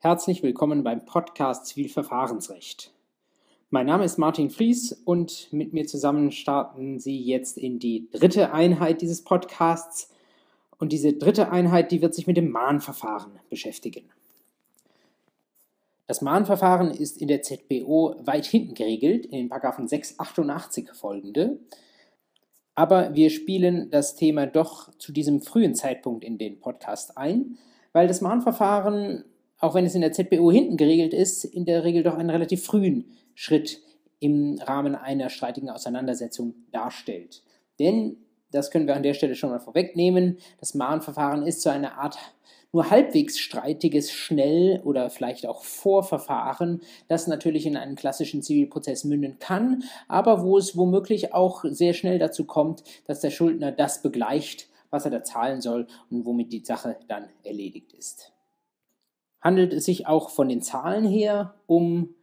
[0.00, 2.92] Herzlich willkommen beim Podcast Zivilverfahrensrecht.
[3.68, 8.52] Mein Name ist Martin Fries und mit mir zusammen starten Sie jetzt in die dritte
[8.52, 10.08] Einheit dieses Podcasts.
[10.78, 14.08] Und diese dritte Einheit, die wird sich mit dem Mahnverfahren beschäftigen.
[16.06, 21.58] Das Mahnverfahren ist in der ZBO weit hinten geregelt, in den Paragraphen 688 folgende.
[22.76, 27.58] Aber wir spielen das Thema doch zu diesem frühen Zeitpunkt in den Podcast ein,
[27.92, 29.24] weil das Mahnverfahren
[29.58, 32.64] auch wenn es in der ZBO hinten geregelt ist, in der Regel doch einen relativ
[32.64, 33.80] frühen Schritt
[34.20, 37.42] im Rahmen einer streitigen Auseinandersetzung darstellt.
[37.78, 38.16] Denn,
[38.50, 42.18] das können wir an der Stelle schon mal vorwegnehmen, das Mahnverfahren ist so eine Art
[42.70, 49.38] nur halbwegs streitiges Schnell- oder vielleicht auch Vorverfahren, das natürlich in einen klassischen Zivilprozess münden
[49.38, 54.68] kann, aber wo es womöglich auch sehr schnell dazu kommt, dass der Schuldner das begleicht,
[54.90, 58.32] was er da zahlen soll und womit die Sache dann erledigt ist
[59.40, 62.14] handelt es sich auch von den Zahlen her um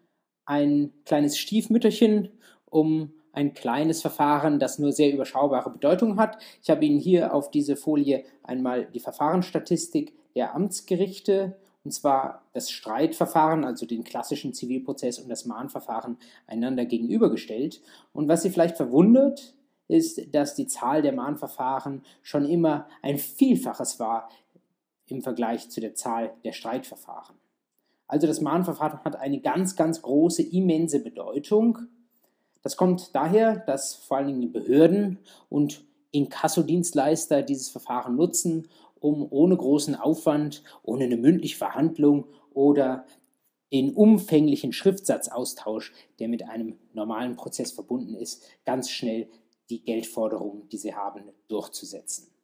[0.46, 2.30] ein kleines Stiefmütterchen,
[2.66, 6.42] um ein kleines Verfahren, das nur sehr überschaubare Bedeutung hat.
[6.64, 12.72] Ich habe Ihnen hier auf diese Folie einmal die Verfahrensstatistik der Amtsgerichte, und zwar das
[12.72, 17.82] Streitverfahren, also den klassischen Zivilprozess und das Mahnverfahren einander gegenübergestellt.
[18.12, 19.54] Und was Sie vielleicht verwundert,
[19.88, 24.30] ist, dass die Zahl der Mahnverfahren schon immer ein Vielfaches war
[25.08, 27.36] im Vergleich zu der Zahl der Streitverfahren.
[28.08, 31.80] Also das Mahnverfahren hat eine ganz, ganz große, immense Bedeutung.
[32.62, 38.68] Das kommt daher, dass vor allen Dingen Behörden und Inkassodienstleister dieses Verfahren nutzen,
[39.00, 43.06] um ohne großen Aufwand, ohne eine mündliche Verhandlung oder
[43.74, 49.28] den umfänglichen Schriftsatzaustausch, der mit einem normalen Prozess verbunden ist, ganz schnell
[49.70, 52.35] die Geldforderungen, die sie haben, durchzusetzen.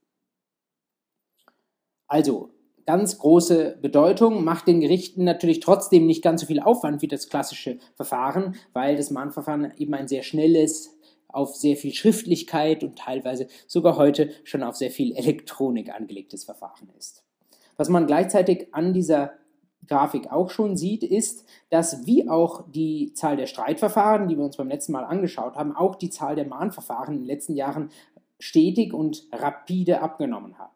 [2.12, 2.50] Also,
[2.86, 7.30] ganz große Bedeutung, macht den Gerichten natürlich trotzdem nicht ganz so viel Aufwand wie das
[7.30, 10.94] klassische Verfahren, weil das Mahnverfahren eben ein sehr schnelles,
[11.30, 16.90] auf sehr viel Schriftlichkeit und teilweise sogar heute schon auf sehr viel Elektronik angelegtes Verfahren
[17.00, 17.24] ist.
[17.78, 19.32] Was man gleichzeitig an dieser
[19.88, 24.58] Grafik auch schon sieht, ist, dass wie auch die Zahl der Streitverfahren, die wir uns
[24.58, 27.90] beim letzten Mal angeschaut haben, auch die Zahl der Mahnverfahren in den letzten Jahren
[28.38, 30.72] stetig und rapide abgenommen hat.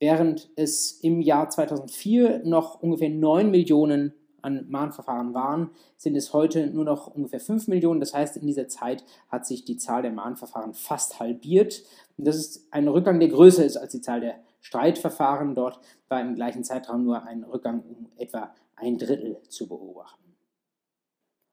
[0.00, 6.68] Während es im Jahr 2004 noch ungefähr 9 Millionen an Mahnverfahren waren, sind es heute
[6.68, 7.98] nur noch ungefähr 5 Millionen.
[7.98, 11.82] Das heißt, in dieser Zeit hat sich die Zahl der Mahnverfahren fast halbiert.
[12.16, 15.56] Und das ist ein Rückgang, der größer ist als die Zahl der Streitverfahren.
[15.56, 20.36] Dort war im gleichen Zeitraum nur ein Rückgang um etwa ein Drittel zu beobachten.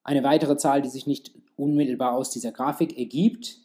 [0.03, 3.64] Eine weitere Zahl, die sich nicht unmittelbar aus dieser Grafik ergibt,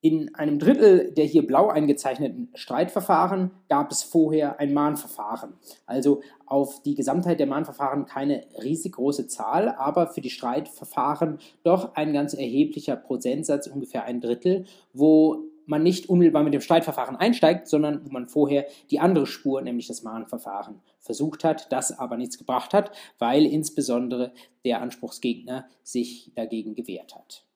[0.00, 5.54] in einem Drittel der hier blau eingezeichneten Streitverfahren gab es vorher ein Mahnverfahren.
[5.86, 11.96] Also auf die Gesamtheit der Mahnverfahren keine riesig große Zahl, aber für die Streitverfahren doch
[11.96, 17.68] ein ganz erheblicher Prozentsatz, ungefähr ein Drittel, wo man nicht unmittelbar mit dem Streitverfahren einsteigt,
[17.68, 22.38] sondern wo man vorher die andere Spur, nämlich das Mahnverfahren, versucht hat, das aber nichts
[22.38, 24.32] gebracht hat, weil insbesondere
[24.64, 27.47] der Anspruchsgegner sich dagegen gewehrt hat.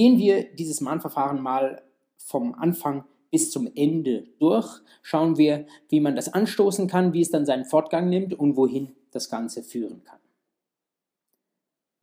[0.00, 1.82] Gehen wir dieses Mahnverfahren mal
[2.16, 7.30] vom Anfang bis zum Ende durch, schauen wir, wie man das anstoßen kann, wie es
[7.30, 10.18] dann seinen Fortgang nimmt und wohin das Ganze führen kann.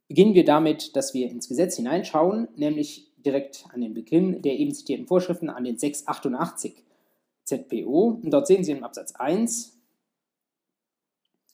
[0.07, 4.75] Beginnen wir damit, dass wir ins Gesetz hineinschauen, nämlich direkt an den Beginn der eben
[4.75, 6.75] zitierten Vorschriften, an den 688
[7.45, 8.19] ZPO.
[8.21, 9.75] Und dort sehen Sie im Absatz 1,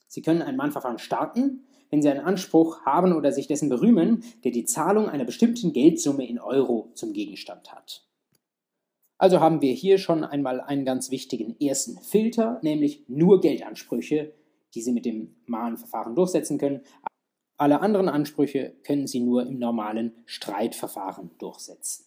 [0.10, 4.50] Sie können ein Mahnverfahren starten, wenn sie einen Anspruch haben oder sich dessen berühmen, der
[4.52, 8.04] die Zahlung einer bestimmten Geldsumme in Euro zum Gegenstand hat.
[9.20, 14.34] Also haben wir hier schon einmal einen ganz wichtigen ersten Filter, nämlich nur Geldansprüche,
[14.74, 16.82] die Sie mit dem Mahnverfahren durchsetzen können.
[17.58, 22.06] Alle anderen Ansprüche können Sie nur im normalen Streitverfahren durchsetzen.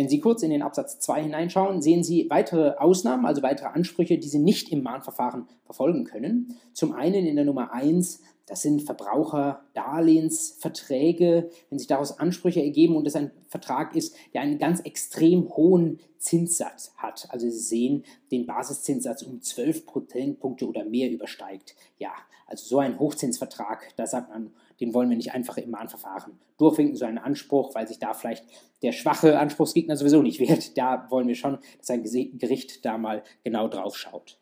[0.00, 4.16] Wenn Sie kurz in den Absatz 2 hineinschauen, sehen Sie weitere Ausnahmen, also weitere Ansprüche,
[4.16, 6.56] die Sie nicht im Mahnverfahren verfolgen können.
[6.72, 13.06] Zum einen in der Nummer 1, das sind Verbraucherdarlehensverträge, wenn sich daraus Ansprüche ergeben und
[13.06, 17.28] es ein Vertrag ist, der einen ganz extrem hohen Zinssatz hat.
[17.28, 21.76] Also Sie sehen, den Basiszinssatz um 12 Prozentpunkte oder mehr übersteigt.
[21.98, 22.12] Ja,
[22.46, 24.50] also so ein Hochzinsvertrag, da sagt man,
[24.80, 28.44] den wollen wir nicht einfach im Mahnverfahren durchwinken, so einen Anspruch, weil sich da vielleicht
[28.82, 30.76] der schwache Anspruchsgegner sowieso nicht wehrt.
[30.78, 34.38] Da wollen wir schon, dass ein Gericht da mal genau drauf schaut.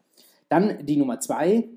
[0.48, 1.68] Dann die Nummer zwei,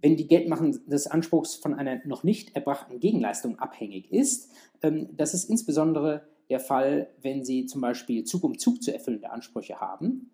[0.00, 4.52] wenn die Geldmachen des Anspruchs von einer noch nicht erbrachten Gegenleistung abhängig ist.
[4.82, 9.30] Ähm, das ist insbesondere der Fall, wenn Sie zum Beispiel Zug um Zug zu erfüllende
[9.30, 10.30] Ansprüche haben.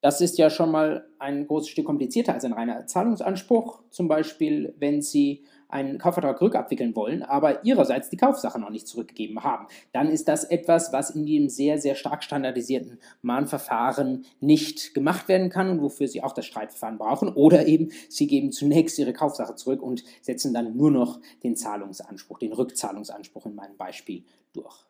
[0.00, 3.82] Das ist ja schon mal ein großes Stück komplizierter als ein reiner Zahlungsanspruch.
[3.90, 9.42] Zum Beispiel, wenn Sie einen Kaufvertrag rückabwickeln wollen, aber ihrerseits die Kaufsache noch nicht zurückgegeben
[9.42, 9.66] haben.
[9.92, 15.48] Dann ist das etwas, was in dem sehr, sehr stark standardisierten Mahnverfahren nicht gemacht werden
[15.48, 17.30] kann und wofür Sie auch das Streitverfahren brauchen.
[17.30, 22.38] Oder eben, Sie geben zunächst Ihre Kaufsache zurück und setzen dann nur noch den Zahlungsanspruch,
[22.38, 24.84] den Rückzahlungsanspruch in meinem Beispiel durch.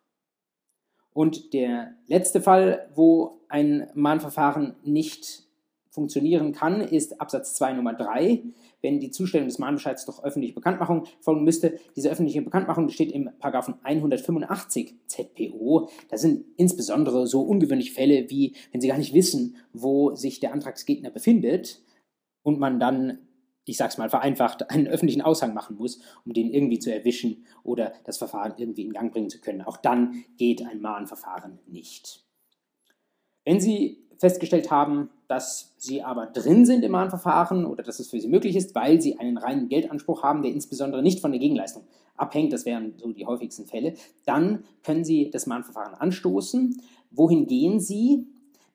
[1.15, 5.45] Und der letzte Fall, wo ein Mahnverfahren nicht
[5.93, 8.43] funktionieren kann, ist Absatz 2 Nummer 3
[8.83, 11.79] wenn die Zustellung des Mahnbescheids durch öffentliche Bekanntmachung folgen müsste.
[11.97, 15.89] Diese öffentliche Bekanntmachung steht im Paragraphen 185 ZPO.
[16.11, 20.53] Das sind insbesondere so ungewöhnliche Fälle, wie wenn Sie gar nicht wissen, wo sich der
[20.53, 21.81] Antragsgegner befindet
[22.43, 23.19] und man dann
[23.65, 27.47] ich sage es mal vereinfacht, einen öffentlichen Aushang machen muss, um den irgendwie zu erwischen
[27.63, 29.63] oder das Verfahren irgendwie in Gang bringen zu können.
[29.63, 32.25] Auch dann geht ein Mahnverfahren nicht.
[33.45, 38.21] Wenn Sie festgestellt haben, dass sie aber drin sind im Mahnverfahren oder dass es für
[38.21, 41.85] sie möglich ist, weil sie einen reinen Geldanspruch haben, der insbesondere nicht von der Gegenleistung
[42.17, 43.95] abhängt, das wären so die häufigsten Fälle,
[44.27, 46.83] dann können sie das Mahnverfahren anstoßen.
[47.11, 48.27] Wohin gehen sie?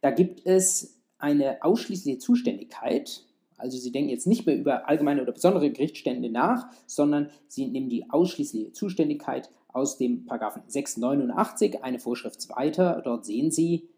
[0.01, 3.23] Da gibt es eine ausschließliche Zuständigkeit.
[3.57, 7.89] Also Sie denken jetzt nicht mehr über allgemeine oder besondere Gerichtsstände nach, sondern Sie nehmen
[7.89, 13.01] die ausschließliche Zuständigkeit aus dem Paragraphen 689, eine Vorschrift weiter.
[13.03, 13.89] Dort sehen Sie,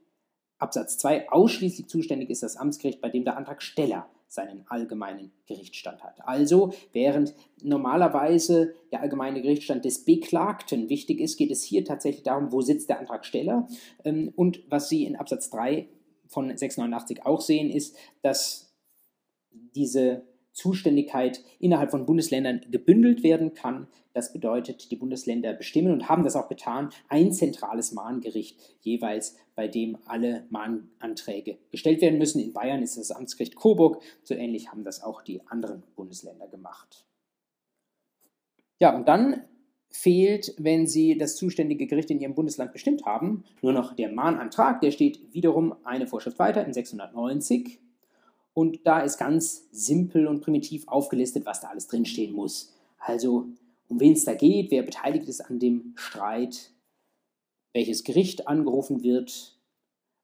[0.60, 6.20] Absatz 2 ausschließlich zuständig ist das Amtsgericht, bei dem der Antragsteller seinen allgemeinen Gerichtsstand hat.
[6.28, 7.34] Also, während
[7.64, 12.90] normalerweise der allgemeine Gerichtsstand des Beklagten wichtig ist, geht es hier tatsächlich darum, wo sitzt
[12.90, 13.68] der Antragsteller.
[14.04, 15.88] Ähm, und was Sie in Absatz 3
[16.28, 18.72] von 689 auch sehen, ist, dass
[19.52, 20.22] diese
[20.60, 23.88] Zuständigkeit innerhalb von Bundesländern gebündelt werden kann.
[24.14, 29.70] Das bedeutet, die Bundesländer bestimmen und haben das auch getan, ein zentrales Mahngericht jeweils, bei
[29.70, 32.42] dem alle Mahnanträge gestellt werden müssen.
[32.42, 37.06] In Bayern ist das Amtsgericht Coburg, so ähnlich haben das auch die anderen Bundesländer gemacht.
[38.80, 39.46] Ja, und dann
[39.92, 44.82] fehlt, wenn Sie das zuständige Gericht in Ihrem Bundesland bestimmt haben, nur noch der Mahnantrag,
[44.82, 47.80] der steht wiederum eine Vorschrift weiter in 690
[48.54, 52.74] und da ist ganz simpel und primitiv aufgelistet, was da alles drinstehen muss.
[52.98, 53.46] Also,
[53.88, 56.72] um wen es da geht, wer beteiligt ist an dem Streit,
[57.74, 59.58] welches Gericht angerufen wird,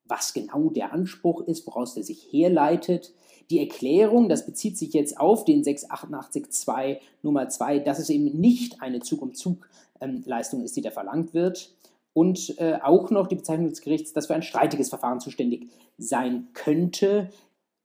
[0.06, 3.14] was genau der Anspruch ist, woraus der sich herleitet.
[3.50, 8.82] Die Erklärung, das bezieht sich jetzt auf den 688.2 Nummer 2, dass es eben nicht
[8.82, 11.72] eine Zug-um-Zug-Leistung ist, die da verlangt wird.
[12.14, 15.68] Und äh, auch noch die Bezeichnung des Gerichts, das für ein streitiges Verfahren zuständig
[15.98, 17.30] sein könnte.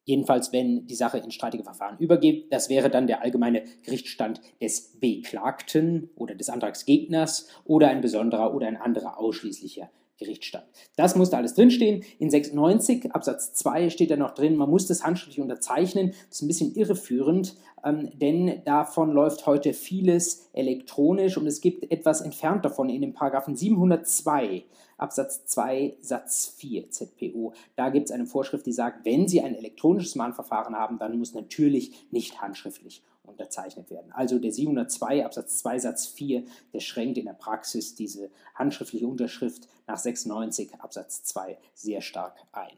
[0.05, 4.99] Jedenfalls, wenn die Sache in streitige Verfahren übergeht, das wäre dann der allgemeine Gerichtsstand des
[4.99, 10.67] Beklagten oder des Antragsgegners oder ein besonderer oder ein anderer ausschließlicher Gerichtsstand.
[10.97, 12.05] Das muss da alles drinstehen.
[12.19, 16.11] In 96 Absatz 2 steht da noch drin, man muss das handschriftlich unterzeichnen.
[16.29, 21.91] Das ist ein bisschen irreführend, ähm, denn davon läuft heute vieles elektronisch und es gibt
[21.91, 24.65] etwas entfernt davon in dem Paragraphen 702
[24.99, 27.55] Absatz 2 Satz 4 ZPO.
[27.75, 31.33] Da gibt es eine Vorschrift, die sagt, wenn Sie ein elektronisches Mahnverfahren haben, dann muss
[31.33, 34.13] natürlich nicht handschriftlich unterzeichnet werden.
[34.13, 39.69] Also der 702 Absatz 2 Satz 4, der schränkt in der Praxis diese handschriftliche Unterschrift
[39.87, 42.77] nach 96 Absatz 2 sehr stark ein.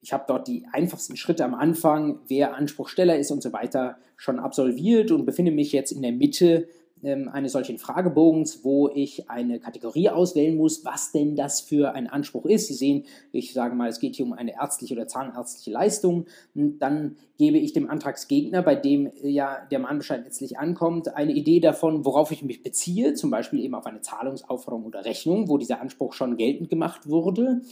[0.00, 4.38] Ich habe dort die einfachsten Schritte am Anfang, wer Anspruchsteller ist und so weiter, schon
[4.38, 6.68] absolviert und befinde mich jetzt in der Mitte
[7.02, 12.08] ähm, eines solchen Fragebogens, wo ich eine Kategorie auswählen muss, was denn das für ein
[12.08, 12.68] Anspruch ist.
[12.68, 16.26] Sie sehen, ich sage mal, es geht hier um eine ärztliche oder zahnärztliche Leistung.
[16.54, 21.32] Und dann gebe ich dem Antragsgegner, bei dem äh, ja der Mahnbescheid letztlich ankommt, eine
[21.32, 25.58] Idee davon, worauf ich mich beziehe, zum Beispiel eben auf eine Zahlungsaufforderung oder Rechnung, wo
[25.58, 27.62] dieser Anspruch schon geltend gemacht wurde.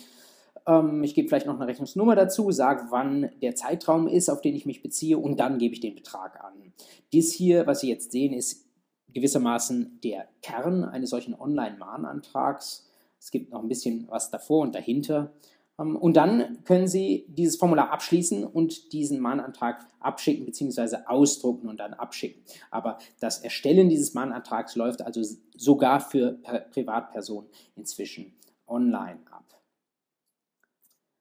[0.66, 4.56] Ähm, ich gebe vielleicht noch eine Rechnungsnummer dazu, sage, wann der Zeitraum ist, auf den
[4.56, 6.52] ich mich beziehe und dann gebe ich den Betrag an.
[7.12, 8.69] Dies hier, was Sie jetzt sehen, ist
[9.12, 12.88] gewissermaßen der Kern eines solchen Online-Mahnantrags.
[13.18, 15.32] Es gibt noch ein bisschen was davor und dahinter.
[15.78, 20.98] Ähm, und dann können Sie dieses Formular abschließen und diesen Mahnantrag abschicken bzw.
[21.06, 22.42] ausdrucken und dann abschicken.
[22.70, 25.22] Aber das Erstellen dieses Mahnantrags läuft also
[25.56, 26.38] sogar für
[26.72, 28.34] Privatpersonen inzwischen
[28.66, 29.44] online ab.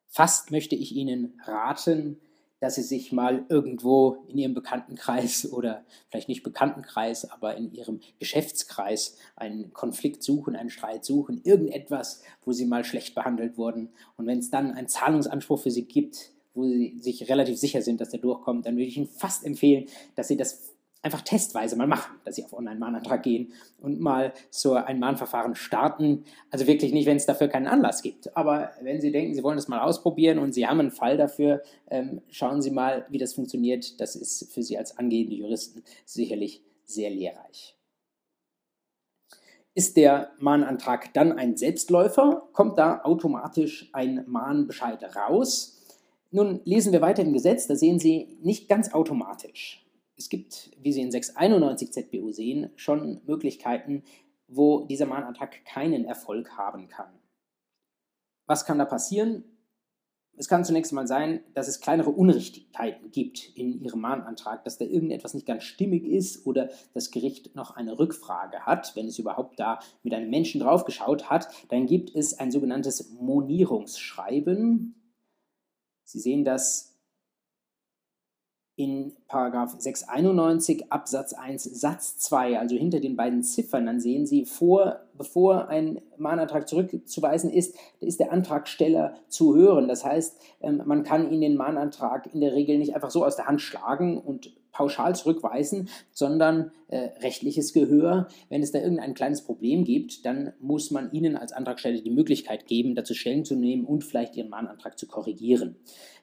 [0.08, 2.20] Fast möchte ich Ihnen raten,
[2.60, 8.00] dass Sie sich mal irgendwo in Ihrem Bekanntenkreis oder vielleicht nicht Bekanntenkreis, aber in Ihrem
[8.20, 13.90] Geschäftskreis einen Konflikt suchen, einen Streit suchen, irgendetwas, wo Sie mal schlecht behandelt wurden.
[14.18, 18.02] Und wenn es dann einen Zahlungsanspruch für Sie gibt, wo Sie sich relativ sicher sind,
[18.02, 19.86] dass der durchkommt, dann würde ich Ihnen fast empfehlen,
[20.16, 24.74] dass Sie das einfach testweise mal machen, dass sie auf Online-Mahnantrag gehen und mal so
[24.74, 26.26] ein Mahnverfahren starten.
[26.52, 28.36] Also wirklich nicht, wenn es dafür keinen Anlass gibt.
[28.36, 31.62] Aber wenn Sie denken, Sie wollen das mal ausprobieren und Sie haben einen Fall dafür,
[31.90, 34.00] ähm, schauen Sie mal, wie das funktioniert.
[34.02, 37.76] Das ist für Sie als angehende Juristen sicherlich sehr lehrreich.
[39.74, 45.78] Ist der Mahnantrag dann ein Selbstläufer, kommt da automatisch ein Mahnbescheid raus.
[46.32, 49.86] Nun lesen wir weiter im Gesetz, da sehen Sie nicht ganz automatisch
[50.20, 54.04] es gibt, wie Sie in 691 ZBU sehen, schon Möglichkeiten,
[54.48, 57.12] wo dieser Mahnantrag keinen Erfolg haben kann.
[58.46, 59.46] Was kann da passieren?
[60.36, 64.86] Es kann zunächst mal sein, dass es kleinere Unrichtigkeiten gibt in Ihrem Mahnantrag, dass da
[64.86, 69.60] irgendetwas nicht ganz stimmig ist oder das Gericht noch eine Rückfrage hat, wenn es überhaupt
[69.60, 74.96] da mit einem Menschen draufgeschaut hat, dann gibt es ein sogenanntes Monierungsschreiben.
[76.04, 76.99] Sie sehen das
[78.80, 84.46] in Paragraph 691 Absatz 1 Satz 2, also hinter den beiden Ziffern, dann sehen Sie,
[84.46, 89.90] vor, bevor ein Mahnantrag zurückzuweisen ist, ist der Antragsteller zu hören.
[89.90, 93.36] Das heißt, ähm, man kann Ihnen den Mahnantrag in der Regel nicht einfach so aus
[93.36, 98.30] der Hand schlagen und pauschal zurückweisen, sondern äh, rechtliches Gehör.
[98.48, 102.66] Wenn es da irgendein kleines Problem gibt, dann muss man Ihnen als Antragsteller die Möglichkeit
[102.66, 105.76] geben, dazu Stellung zu nehmen und vielleicht Ihren Mahnantrag zu korrigieren.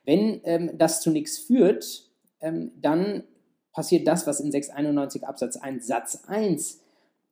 [0.07, 2.06] Wenn ähm, das zu nichts führt,
[2.41, 3.25] ähm, dann
[3.73, 6.81] passiert das, was in 691 Absatz 1 Satz 1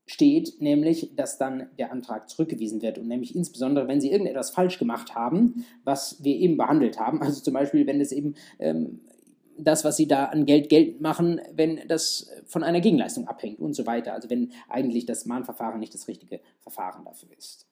[0.07, 2.99] steht, nämlich, dass dann der Antrag zurückgewiesen wird.
[2.99, 7.43] Und nämlich insbesondere, wenn Sie irgendetwas falsch gemacht haben, was wir eben behandelt haben, also
[7.43, 9.01] zum Beispiel, wenn es eben ähm,
[9.57, 13.75] das, was Sie da an Geld geltend machen, wenn das von einer Gegenleistung abhängt und
[13.75, 17.67] so weiter, also wenn eigentlich das Mahnverfahren nicht das richtige Verfahren dafür ist.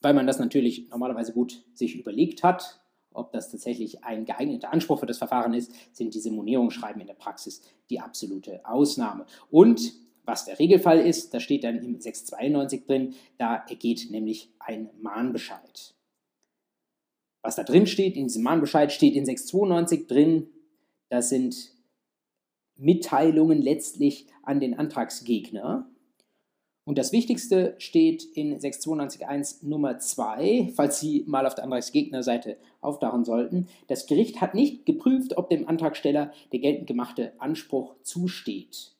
[0.00, 2.80] Weil man das natürlich normalerweise gut sich überlegt hat,
[3.18, 7.14] ob das tatsächlich ein geeigneter Anspruch für das Verfahren ist, sind diese Monierungsschreiben in der
[7.14, 9.26] Praxis die absolute Ausnahme.
[9.50, 9.92] Und
[10.24, 15.94] was der Regelfall ist, da steht dann im 692 drin, da ergeht nämlich ein Mahnbescheid.
[17.42, 20.48] Was da drin steht, in diesem Mahnbescheid steht in 692 drin,
[21.08, 21.72] das sind
[22.76, 25.88] Mitteilungen letztlich an den Antragsgegner.
[26.88, 33.26] Und das Wichtigste steht in 692.1 Nummer 2, falls Sie mal auf der Antragsgegnerseite auftauchen
[33.26, 33.68] sollten.
[33.88, 38.92] Das Gericht hat nicht geprüft, ob dem Antragsteller der geltend gemachte Anspruch zusteht.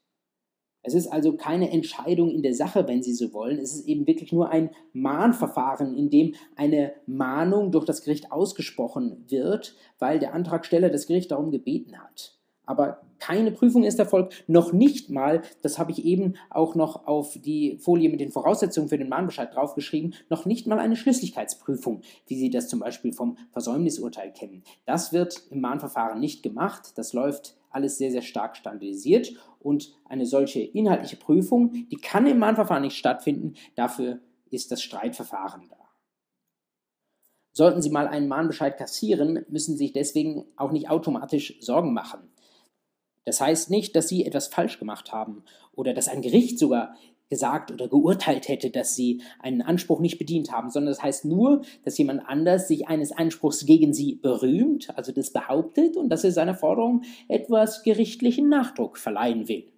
[0.82, 3.58] Es ist also keine Entscheidung in der Sache, wenn Sie so wollen.
[3.58, 9.24] Es ist eben wirklich nur ein Mahnverfahren, in dem eine Mahnung durch das Gericht ausgesprochen
[9.28, 14.72] wird, weil der Antragsteller das Gericht darum gebeten hat aber keine Prüfung ist erfolgt, noch
[14.72, 18.98] nicht mal, das habe ich eben auch noch auf die Folie mit den Voraussetzungen für
[18.98, 24.32] den Mahnbescheid draufgeschrieben, noch nicht mal eine Schlüssigkeitsprüfung, wie Sie das zum Beispiel vom Versäumnisurteil
[24.32, 24.62] kennen.
[24.86, 30.26] Das wird im Mahnverfahren nicht gemacht, das läuft alles sehr, sehr stark standardisiert und eine
[30.26, 34.20] solche inhaltliche Prüfung, die kann im Mahnverfahren nicht stattfinden, dafür
[34.50, 35.76] ist das Streitverfahren da.
[37.52, 42.20] Sollten Sie mal einen Mahnbescheid kassieren, müssen Sie sich deswegen auch nicht automatisch Sorgen machen.
[43.28, 45.44] Das heißt nicht, dass sie etwas falsch gemacht haben
[45.76, 46.94] oder dass ein Gericht sogar
[47.28, 51.60] gesagt oder geurteilt hätte, dass sie einen Anspruch nicht bedient haben, sondern das heißt nur,
[51.84, 56.32] dass jemand anders sich eines Anspruchs gegen sie berühmt, also das behauptet und dass er
[56.32, 59.70] seiner Forderung etwas gerichtlichen Nachdruck verleihen will.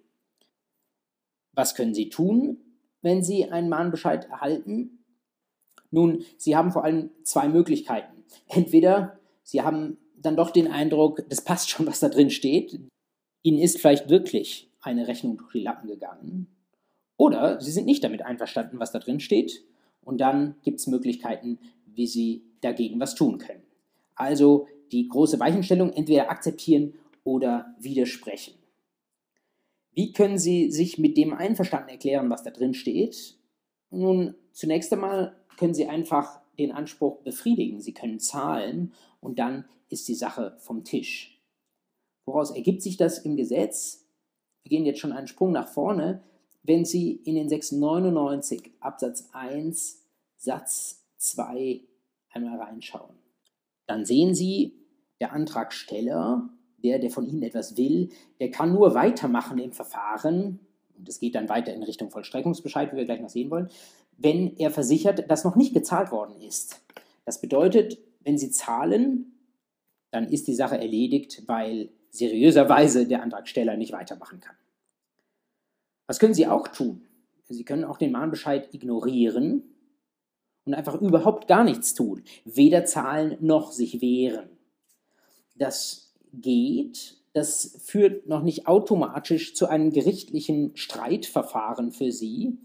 [1.51, 2.55] Was können Sie tun,
[3.01, 5.03] wenn Sie einen Mahnbescheid erhalten?
[5.89, 8.23] Nun, Sie haben vor allem zwei Möglichkeiten.
[8.47, 12.79] Entweder Sie haben dann doch den Eindruck, das passt schon, was da drin steht,
[13.43, 16.47] Ihnen ist vielleicht wirklich eine Rechnung durch die Lappen gegangen.
[17.17, 19.63] Oder Sie sind nicht damit einverstanden, was da drin steht.
[20.01, 23.63] Und dann gibt es Möglichkeiten, wie Sie dagegen was tun können.
[24.15, 26.93] Also die große Weichenstellung entweder akzeptieren
[27.23, 28.55] oder widersprechen.
[29.93, 33.37] Wie können Sie sich mit dem einverstanden erklären, was da drin steht?
[33.89, 37.81] Nun, zunächst einmal können Sie einfach den Anspruch befriedigen.
[37.81, 41.40] Sie können zahlen und dann ist die Sache vom Tisch.
[42.31, 44.05] Woraus ergibt sich das im Gesetz?
[44.63, 46.23] Wir gehen jetzt schon einen Sprung nach vorne.
[46.63, 50.01] Wenn Sie in den 699 Absatz 1
[50.37, 51.81] Satz 2
[52.29, 53.17] einmal reinschauen,
[53.85, 54.77] dann sehen Sie,
[55.19, 60.61] der Antragsteller, der, der von Ihnen etwas will, der kann nur weitermachen im Verfahren,
[60.97, 63.67] und es geht dann weiter in Richtung Vollstreckungsbescheid, wie wir gleich noch sehen wollen,
[64.17, 66.81] wenn er versichert, dass noch nicht gezahlt worden ist.
[67.25, 69.33] Das bedeutet, wenn Sie zahlen,
[70.11, 74.55] dann ist die Sache erledigt, weil seriöserweise der Antragsteller nicht weitermachen kann.
[76.07, 77.07] Was können Sie auch tun?
[77.47, 79.63] Sie können auch den Mahnbescheid ignorieren
[80.65, 82.23] und einfach überhaupt gar nichts tun.
[82.45, 84.49] Weder zahlen noch sich wehren.
[85.55, 87.17] Das geht.
[87.33, 92.57] Das führt noch nicht automatisch zu einem gerichtlichen Streitverfahren für Sie.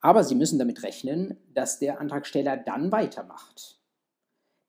[0.00, 3.78] Aber Sie müssen damit rechnen, dass der Antragsteller dann weitermacht.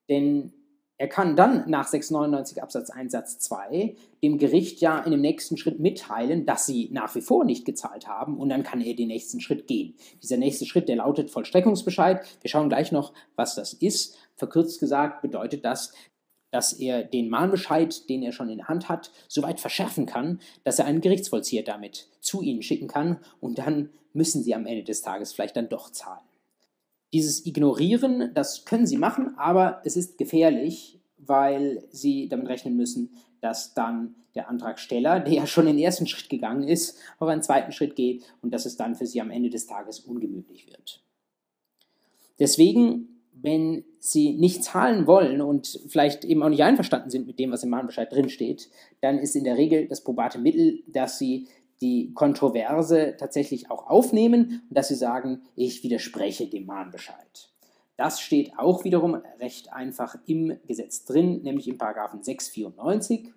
[0.09, 0.53] Denn
[0.97, 5.57] er kann dann nach 699 Absatz 1 Satz 2 dem Gericht ja in dem nächsten
[5.57, 9.09] Schritt mitteilen, dass sie nach wie vor nicht gezahlt haben und dann kann er den
[9.09, 9.95] nächsten Schritt gehen.
[10.23, 12.25] Dieser nächste Schritt, der lautet Vollstreckungsbescheid.
[12.41, 14.17] Wir schauen gleich noch, was das ist.
[14.35, 15.93] Verkürzt gesagt bedeutet das,
[16.51, 20.39] dass er den Mahnbescheid, den er schon in der Hand hat, so weit verschärfen kann,
[20.63, 24.85] dass er einen Gerichtsvollzieher damit zu ihnen schicken kann und dann müssen sie am Ende
[24.85, 26.23] des Tages vielleicht dann doch zahlen.
[27.15, 33.11] Dieses Ignorieren, das können Sie machen, aber es ist gefährlich, weil Sie damit rechnen müssen,
[33.39, 37.71] dass dann der Antragsteller, der ja schon den ersten Schritt gegangen ist, auf einen zweiten
[37.71, 41.01] Schritt geht und dass es dann für Sie am Ende des Tages ungemütlich wird.
[42.37, 47.49] Deswegen, wenn Sie nicht zahlen wollen und vielleicht eben auch nicht einverstanden sind mit dem,
[47.49, 48.69] was im Mahnbescheid drinsteht,
[48.99, 51.47] dann ist in der Regel das probate Mittel, dass Sie
[51.81, 57.49] die Kontroverse tatsächlich auch aufnehmen und dass sie sagen, ich widerspreche dem Mahnbescheid.
[57.97, 63.33] Das steht auch wiederum recht einfach im Gesetz drin, nämlich im Paragraphen 694.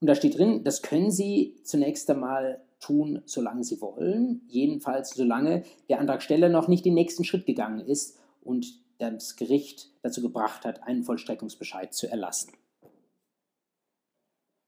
[0.00, 5.64] Und da steht drin, das können Sie zunächst einmal tun, solange Sie wollen, jedenfalls solange
[5.90, 10.82] der Antragsteller noch nicht den nächsten Schritt gegangen ist und das Gericht dazu gebracht hat,
[10.84, 12.52] einen Vollstreckungsbescheid zu erlassen.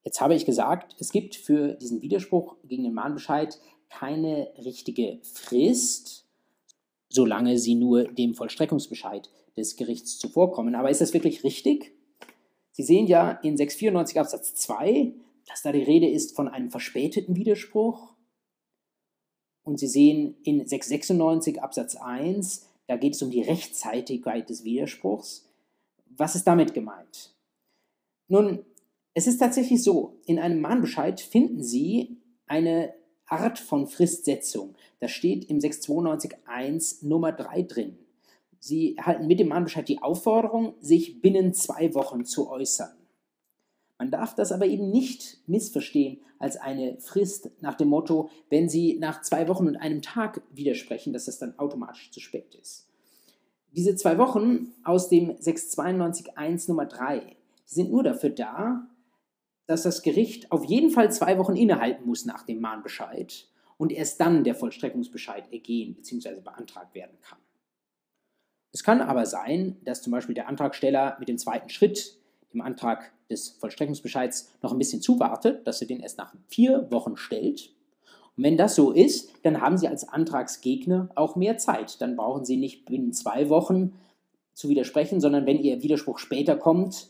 [0.04, 6.26] Jetzt habe ich gesagt, es gibt für diesen Widerspruch gegen den Mahnbescheid keine richtige Frist,
[7.08, 10.74] solange sie nur dem Vollstreckungsbescheid des Gerichts zuvorkommen.
[10.74, 11.92] Aber ist das wirklich richtig?
[12.72, 15.12] Sie sehen ja in 694 Absatz 2,
[15.46, 18.14] dass da die Rede ist von einem verspäteten Widerspruch.
[19.62, 25.48] Und Sie sehen in 696 Absatz 1, da geht es um die Rechtzeitigkeit des Widerspruchs.
[26.16, 27.34] Was ist damit gemeint?
[28.28, 28.64] Nun,
[29.14, 32.94] es ist tatsächlich so, in einem Mahnbescheid finden Sie eine
[33.26, 34.74] Art von Fristsetzung.
[35.00, 37.98] Das steht im 692.1 Nummer 3 drin.
[38.58, 42.92] Sie erhalten mit dem Mahnbescheid die Aufforderung, sich binnen zwei Wochen zu äußern.
[43.98, 48.98] Man darf das aber eben nicht missverstehen als eine Frist nach dem Motto, wenn Sie
[48.98, 52.88] nach zwei Wochen und einem Tag widersprechen, dass das dann automatisch zu spät ist.
[53.74, 58.88] Diese zwei Wochen aus dem 692.1 Nummer 3 sind nur dafür da,
[59.72, 64.20] dass das Gericht auf jeden Fall zwei Wochen innehalten muss nach dem Mahnbescheid und erst
[64.20, 66.42] dann der Vollstreckungsbescheid ergehen bzw.
[66.44, 67.38] beantragt werden kann.
[68.70, 72.18] Es kann aber sein, dass zum Beispiel der Antragsteller mit dem zweiten Schritt,
[72.52, 77.16] dem Antrag des Vollstreckungsbescheids, noch ein bisschen zuwartet, dass er den erst nach vier Wochen
[77.16, 77.70] stellt.
[78.36, 82.02] Und wenn das so ist, dann haben Sie als Antragsgegner auch mehr Zeit.
[82.02, 83.94] Dann brauchen Sie nicht binnen zwei Wochen
[84.52, 87.08] zu widersprechen, sondern wenn Ihr Widerspruch später kommt,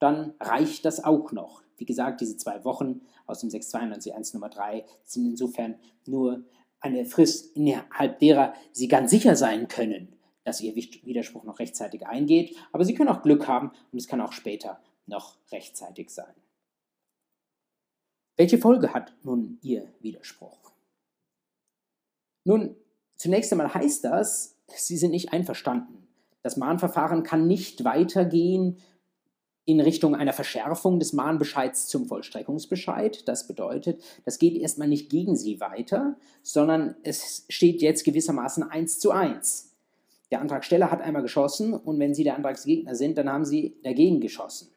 [0.00, 1.63] dann reicht das auch noch.
[1.84, 5.74] Wie gesagt, diese zwei Wochen aus dem 692.1 Nummer 3 sind insofern
[6.06, 6.42] nur
[6.80, 12.56] eine Frist, innerhalb derer Sie ganz sicher sein können, dass Ihr Widerspruch noch rechtzeitig eingeht.
[12.72, 16.32] Aber Sie können auch Glück haben und es kann auch später noch rechtzeitig sein.
[18.38, 20.72] Welche Folge hat nun Ihr Widerspruch?
[22.44, 22.76] Nun,
[23.16, 26.08] zunächst einmal heißt das, Sie sind nicht einverstanden.
[26.40, 28.78] Das Mahnverfahren kann nicht weitergehen
[29.66, 33.26] in Richtung einer Verschärfung des Mahnbescheids zum Vollstreckungsbescheid.
[33.28, 38.98] Das bedeutet, das geht erstmal nicht gegen sie weiter, sondern es steht jetzt gewissermaßen eins
[38.98, 39.70] zu eins.
[40.30, 44.20] Der Antragsteller hat einmal geschossen und wenn Sie der Antragsgegner sind, dann haben Sie dagegen
[44.20, 44.68] geschossen.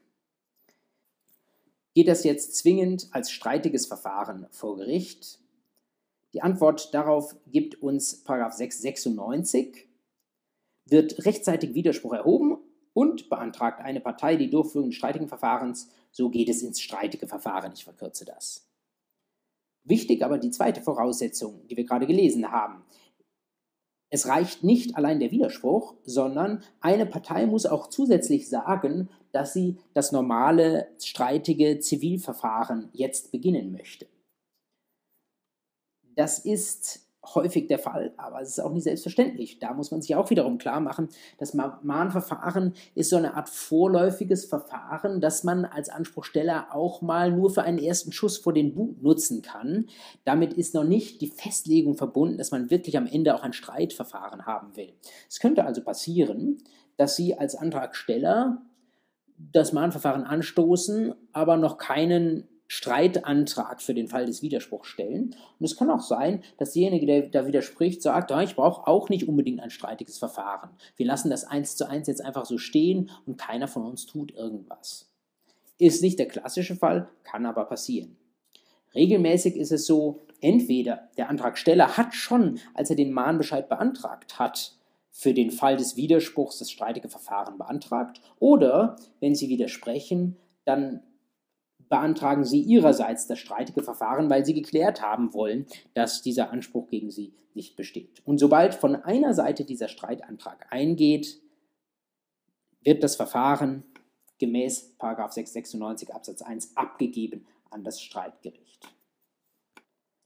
[1.94, 5.40] Geht das jetzt zwingend als streitiges Verfahren vor Gericht?
[6.34, 9.88] Die Antwort darauf gibt uns 696.
[10.86, 12.57] Wird rechtzeitig Widerspruch erhoben
[12.98, 17.72] und beantragt eine Partei die Durchführung des streitigen Verfahrens, so geht es ins streitige Verfahren.
[17.76, 18.68] Ich verkürze das.
[19.84, 22.84] Wichtig aber die zweite Voraussetzung, die wir gerade gelesen haben.
[24.10, 29.78] Es reicht nicht allein der Widerspruch, sondern eine Partei muss auch zusätzlich sagen, dass sie
[29.94, 34.08] das normale streitige Zivilverfahren jetzt beginnen möchte.
[36.16, 39.60] Das ist häufig der Fall, aber es ist auch nicht selbstverständlich.
[39.60, 44.46] Da muss man sich auch wiederum klar machen, das Mahnverfahren ist so eine Art vorläufiges
[44.46, 49.02] Verfahren, das man als Anspruchsteller auch mal nur für einen ersten Schuss vor den Bug
[49.02, 49.88] nutzen kann.
[50.26, 54.46] Damit ist noch nicht die Festlegung verbunden, dass man wirklich am Ende auch ein Streitverfahren
[54.46, 54.94] haben will.
[55.30, 56.58] Es könnte also passieren,
[56.98, 58.62] dass Sie als Antragsteller
[59.38, 65.36] das Mahnverfahren anstoßen, aber noch keinen Streitantrag für den Fall des Widerspruchs stellen.
[65.60, 69.10] Und es kann auch sein, dass derjenige, der da widerspricht, sagt, ja, ich brauche auch
[69.10, 70.72] nicht unbedingt ein streitiges Verfahren.
[70.98, 74.34] Wir lassen das eins zu eins jetzt einfach so stehen und keiner von uns tut
[74.34, 75.10] irgendwas.
[75.80, 78.18] Ist nicht der klassische Fall, kann aber passieren.
[78.96, 84.74] Regelmäßig ist es so, entweder der Antragsteller hat schon, als er den Mahnbescheid beantragt hat,
[85.12, 91.02] für den Fall des Widerspruchs das streitige Verfahren beantragt, oder wenn Sie widersprechen, dann
[91.90, 97.12] beantragen Sie Ihrerseits das streitige Verfahren, weil Sie geklärt haben wollen, dass dieser Anspruch gegen
[97.12, 98.22] Sie nicht besteht.
[98.26, 101.42] Und sobald von einer Seite dieser Streitantrag eingeht,
[102.84, 103.84] wird das Verfahren
[104.40, 108.88] gemäß 696 Absatz 1 abgegeben an das Streitgericht.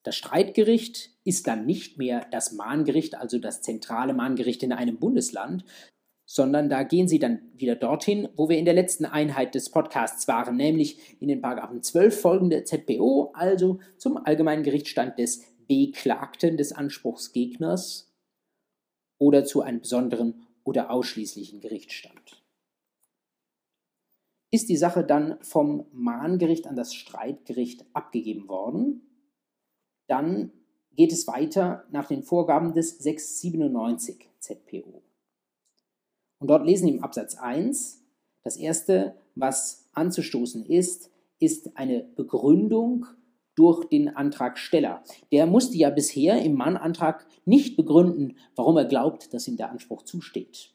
[0.04, 5.64] Das Streitgericht ist dann nicht mehr das Mahngericht, also das zentrale Mahngericht in einem Bundesland,
[6.34, 10.30] sondern da gehen Sie dann wieder dorthin, wo wir in der letzten Einheit des Podcasts
[10.30, 16.72] waren, nämlich in den Paragraphen 12 folgende ZPO, also zum allgemeinen Gerichtsstand des Beklagten des
[16.72, 18.14] Anspruchsgegners
[19.18, 22.42] oder zu einem besonderen oder ausschließlichen Gerichtsstand.
[24.52, 29.02] Ist die Sache dann vom Mahngericht an das Streitgericht abgegeben worden,
[30.08, 30.54] dann
[30.96, 35.04] geht es weiter nach den Vorgaben des 697 ZPO.
[36.42, 38.04] Und dort lesen wir im Absatz 1,
[38.44, 43.06] das erste, was anzustoßen ist, ist eine Begründung
[43.56, 45.04] durch den Antragsteller.
[45.32, 50.02] Der musste ja bisher im Mahnantrag nicht begründen, warum er glaubt, dass ihm der Anspruch
[50.02, 50.74] zusteht.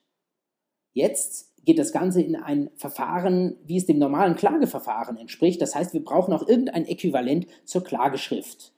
[0.93, 5.61] Jetzt geht das Ganze in ein Verfahren, wie es dem normalen Klageverfahren entspricht.
[5.61, 8.73] Das heißt, wir brauchen auch irgendein Äquivalent zur Klageschrift.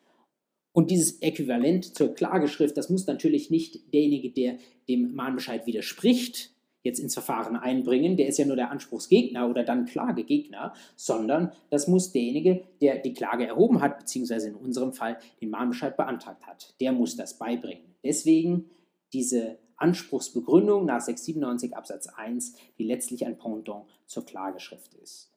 [0.73, 4.57] Und dieses Äquivalent zur Klageschrift, das muss natürlich nicht derjenige, der
[4.89, 9.87] dem Mahnbescheid widerspricht, jetzt ins Verfahren einbringen, der ist ja nur der Anspruchsgegner oder dann
[9.87, 15.51] Klagegegner, sondern das muss derjenige, der die Klage erhoben hat, beziehungsweise in unserem Fall den
[15.51, 17.95] Mahnbescheid beantragt hat, der muss das beibringen.
[18.05, 18.71] Deswegen
[19.13, 25.33] diese Anspruchsbegründung nach 697 Absatz 1, die letztlich ein Pendant zur Klageschrift ist.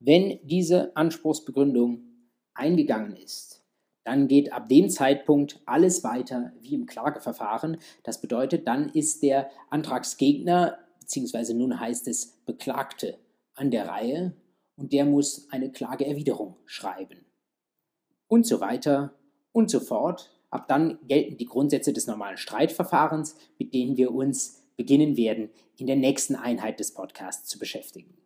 [0.00, 2.02] Wenn diese Anspruchsbegründung
[2.54, 3.57] eingegangen ist,
[4.08, 7.76] dann geht ab dem Zeitpunkt alles weiter wie im Klageverfahren.
[8.04, 13.18] Das bedeutet, dann ist der Antragsgegner, beziehungsweise nun heißt es Beklagte,
[13.54, 14.32] an der Reihe
[14.76, 17.26] und der muss eine Klageerwiderung schreiben.
[18.28, 19.12] Und so weiter
[19.52, 20.30] und so fort.
[20.48, 25.86] Ab dann gelten die Grundsätze des normalen Streitverfahrens, mit denen wir uns beginnen werden, in
[25.86, 28.16] der nächsten Einheit des Podcasts zu beschäftigen.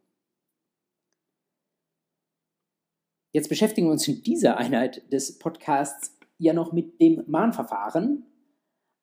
[3.33, 8.27] Jetzt beschäftigen wir uns in dieser Einheit des Podcasts ja noch mit dem Mahnverfahren.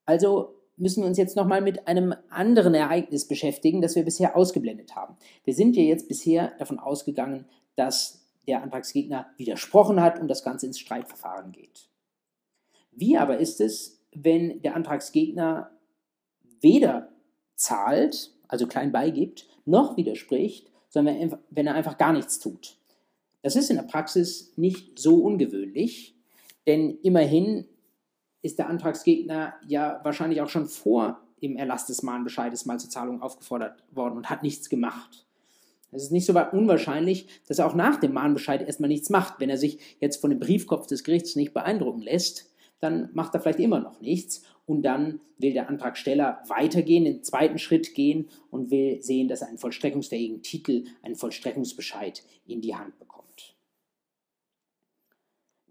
[0.05, 4.95] Also müssen wir uns jetzt nochmal mit einem anderen Ereignis beschäftigen, das wir bisher ausgeblendet
[4.95, 5.17] haben.
[5.43, 10.67] Wir sind ja jetzt bisher davon ausgegangen, dass der Antragsgegner widersprochen hat und das Ganze
[10.67, 11.89] ins Streitverfahren geht.
[12.91, 15.71] Wie aber ist es, wenn der Antragsgegner
[16.61, 17.09] weder
[17.55, 22.78] zahlt, also klein beigibt, noch widerspricht, sondern wenn er einfach gar nichts tut?
[23.41, 26.15] Das ist in der Praxis nicht so ungewöhnlich,
[26.67, 27.65] denn immerhin
[28.41, 33.21] ist der Antragsgegner ja wahrscheinlich auch schon vor dem Erlass des Mahnbescheides mal zur Zahlung
[33.21, 35.25] aufgefordert worden und hat nichts gemacht.
[35.91, 39.39] Es ist nicht so unwahrscheinlich, dass er auch nach dem Mahnbescheid erstmal nichts macht.
[39.39, 43.41] Wenn er sich jetzt von dem Briefkopf des Gerichts nicht beeindrucken lässt, dann macht er
[43.41, 48.71] vielleicht immer noch nichts und dann will der Antragsteller weitergehen, den zweiten Schritt gehen und
[48.71, 53.18] will sehen, dass er einen vollstreckungsfähigen Titel, einen Vollstreckungsbescheid in die Hand bekommt.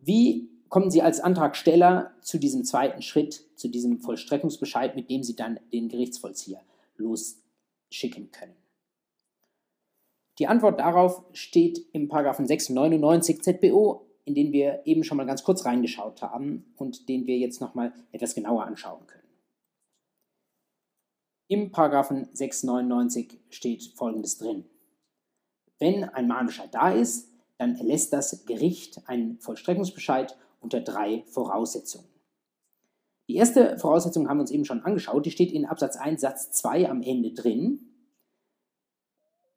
[0.09, 5.37] Wie kommen Sie als Antragsteller zu diesem zweiten Schritt, zu diesem Vollstreckungsbescheid, mit dem Sie
[5.37, 6.63] dann den Gerichtsvollzieher
[6.97, 8.57] losschicken können?
[10.39, 15.67] Die Antwort darauf steht im 699 ZBO, in den wir eben schon mal ganz kurz
[15.67, 19.29] reingeschaut haben und den wir jetzt nochmal etwas genauer anschauen können.
[21.49, 24.65] Im 699 steht Folgendes drin.
[25.79, 27.28] Wenn ein Mahnbescheid da ist,
[27.59, 32.09] dann erlässt das Gericht einen Vollstreckungsbescheid unter drei Voraussetzungen.
[33.29, 36.51] Die erste Voraussetzung haben wir uns eben schon angeschaut, die steht in Absatz 1 Satz
[36.53, 37.81] 2 am Ende drin.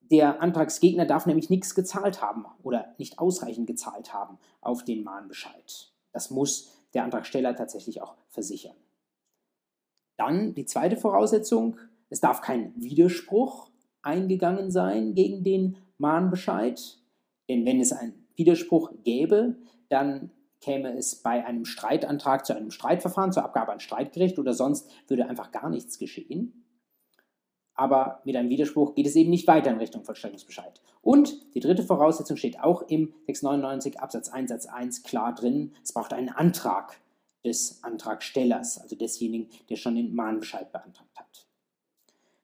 [0.02, 5.94] Der Antragsgegner darf nämlich nichts gezahlt haben oder nicht ausreichend gezahlt haben auf den Mahnbescheid.
[6.12, 8.76] Das muss der Antragsteller tatsächlich auch versichern.
[10.18, 11.78] Dann die zweite Voraussetzung,
[12.10, 13.70] es darf kein Widerspruch
[14.02, 17.01] eingegangen sein gegen den Mahnbescheid.
[17.50, 19.58] Denn wenn es einen Widerspruch gäbe,
[19.90, 24.90] dann käme es bei einem Streitantrag zu einem Streitverfahren, zur Abgabe an Streitgericht oder sonst
[25.08, 26.62] würde einfach gar nichts geschehen.
[27.82, 30.82] aber mit einem Widerspruch geht es eben nicht weiter in Richtung Vollstreckungsbescheid.
[31.02, 35.92] Und die dritte Voraussetzung steht auch im 699 Absatz 1 Satz 1 klar drin, es
[35.92, 37.00] braucht einen Antrag
[37.44, 41.48] des Antragstellers, also desjenigen, der schon den Mahnbescheid beantragt hat.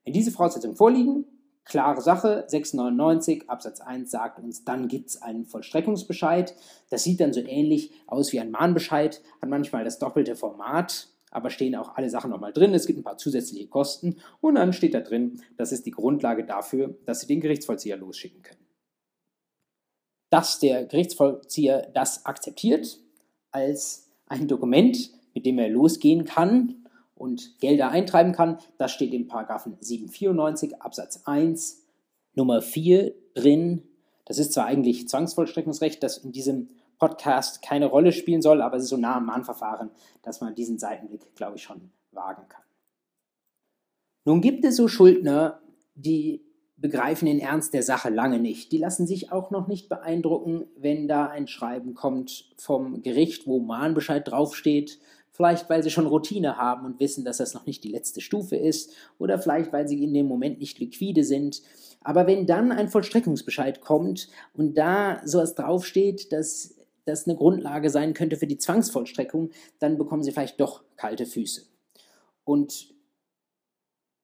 [0.03, 1.25] Wenn diese Voraussetzungen vorliegen,
[1.67, 6.55] klare Sache, 699 Absatz 1 sagt uns, dann gibt es einen Vollstreckungsbescheid.
[6.89, 11.49] Das sieht dann so ähnlich aus wie ein Mahnbescheid, hat manchmal das doppelte Format, aber
[11.49, 12.73] stehen auch alle Sachen nochmal drin.
[12.73, 16.45] Es gibt ein paar zusätzliche Kosten und dann steht da drin, das ist die Grundlage
[16.45, 18.65] dafür, dass Sie den Gerichtsvollzieher losschicken können.
[20.29, 22.99] Dass der Gerichtsvollzieher das akzeptiert
[23.51, 26.86] als ein Dokument, mit dem er losgehen kann
[27.17, 31.83] und Gelder eintreiben kann, das steht im Paragraphen 794 Absatz 1
[32.35, 33.83] Nummer 4 drin.
[34.25, 38.83] Das ist zwar eigentlich Zwangsvollstreckungsrecht, das in diesem Podcast keine Rolle spielen soll, aber es
[38.83, 39.91] ist so nah am Mahnverfahren,
[40.23, 42.63] dass man diesen Seitenblick, glaube ich, schon wagen kann.
[44.25, 45.61] Nun gibt es so Schuldner,
[45.95, 46.43] die
[46.77, 48.71] begreifen den Ernst der Sache lange nicht.
[48.71, 53.59] Die lassen sich auch noch nicht beeindrucken, wenn da ein Schreiben kommt vom Gericht, wo
[53.59, 54.99] Mahnbescheid draufsteht.
[55.37, 58.55] Vielleicht, weil sie schon Routine haben und wissen, dass das noch nicht die letzte Stufe
[58.55, 58.91] ist.
[59.19, 61.61] Oder vielleicht, weil sie in dem Moment nicht liquide sind.
[62.01, 68.15] Aber wenn dann ein Vollstreckungsbescheid kommt und da sowas draufsteht, dass das eine Grundlage sein
[68.15, 71.67] könnte für die Zwangsvollstreckung, dann bekommen sie vielleicht doch kalte Füße.
[72.43, 72.95] Und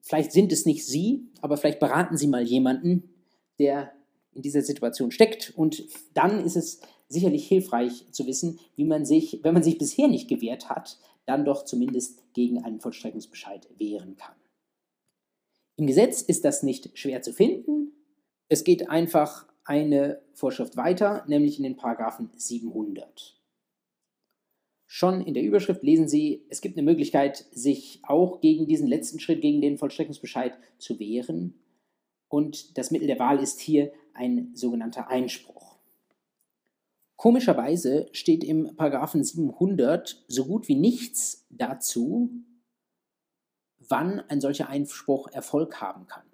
[0.01, 3.13] vielleicht sind es nicht Sie, aber vielleicht beraten Sie mal jemanden,
[3.59, 3.91] der
[4.33, 5.53] in dieser Situation steckt.
[5.55, 5.83] Und
[6.15, 10.27] dann ist es sicherlich hilfreich zu wissen, wie man sich, wenn man sich bisher nicht
[10.27, 14.35] gewehrt hat, dann doch zumindest gegen einen Vollstreckungsbescheid wehren kann.
[15.75, 17.91] Im Gesetz ist das nicht schwer zu finden.
[18.47, 23.39] Es geht einfach eine Vorschrift weiter, nämlich in den Paragraphen 700.
[24.85, 29.19] Schon in der Überschrift lesen Sie, es gibt eine Möglichkeit, sich auch gegen diesen letzten
[29.19, 31.59] Schritt, gegen den Vollstreckungsbescheid zu wehren.
[32.27, 35.72] Und das Mittel der Wahl ist hier ein sogenannter Einspruch.
[37.23, 42.29] Komischerweise steht im Paragraphen 700 so gut wie nichts dazu,
[43.79, 46.25] wann ein solcher Einspruch Erfolg haben kann.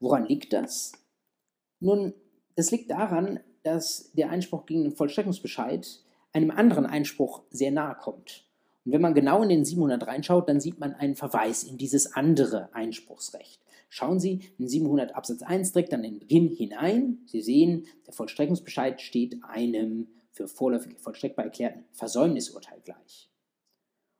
[0.00, 0.92] Woran liegt das?
[1.80, 2.12] Nun,
[2.56, 8.44] das liegt daran, dass der Einspruch gegen den Vollstreckungsbescheid einem anderen Einspruch sehr nahe kommt.
[8.84, 12.12] Und wenn man genau in den 700 reinschaut, dann sieht man einen Verweis in dieses
[12.12, 13.62] andere Einspruchsrecht.
[13.88, 17.18] Schauen Sie in 700 Absatz 1 direkt an den Beginn hinein.
[17.26, 23.28] Sie sehen, der Vollstreckungsbescheid steht einem für vorläufig vollstreckbar erklärten Versäumnisurteil gleich.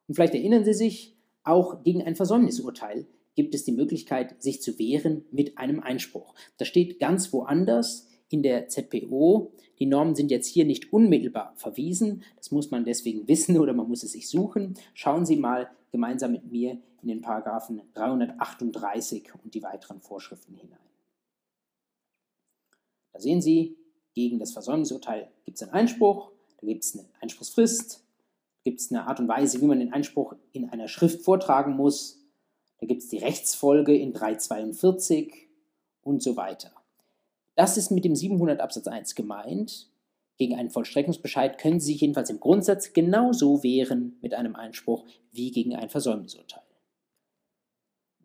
[0.09, 4.79] Und vielleicht erinnern Sie sich, auch gegen ein Versäumnisurteil gibt es die Möglichkeit, sich zu
[4.79, 6.35] wehren mit einem Einspruch.
[6.57, 9.53] Das steht ganz woanders in der ZPO.
[9.79, 12.23] Die Normen sind jetzt hier nicht unmittelbar verwiesen.
[12.37, 14.75] Das muss man deswegen wissen oder man muss es sich suchen.
[14.95, 20.79] Schauen Sie mal gemeinsam mit mir in den Paragraphen 338 und die weiteren Vorschriften hinein.
[23.13, 23.77] Da sehen Sie,
[24.15, 26.31] gegen das Versäumnisurteil gibt es einen Einspruch,
[26.61, 28.05] da gibt es eine Einspruchsfrist,
[28.65, 32.19] gibt es eine Art und Weise, wie man den Einspruch in einer Schrift vortragen muss,
[32.81, 35.49] da gibt es die Rechtsfolge in 342
[36.03, 36.73] und so weiter.
[37.55, 39.91] Das ist mit dem 700 Absatz 1 gemeint.
[40.37, 45.51] Gegen einen Vollstreckungsbescheid können Sie sich jedenfalls im Grundsatz genauso wehren mit einem Einspruch wie
[45.51, 46.63] gegen ein Versäumnisurteil.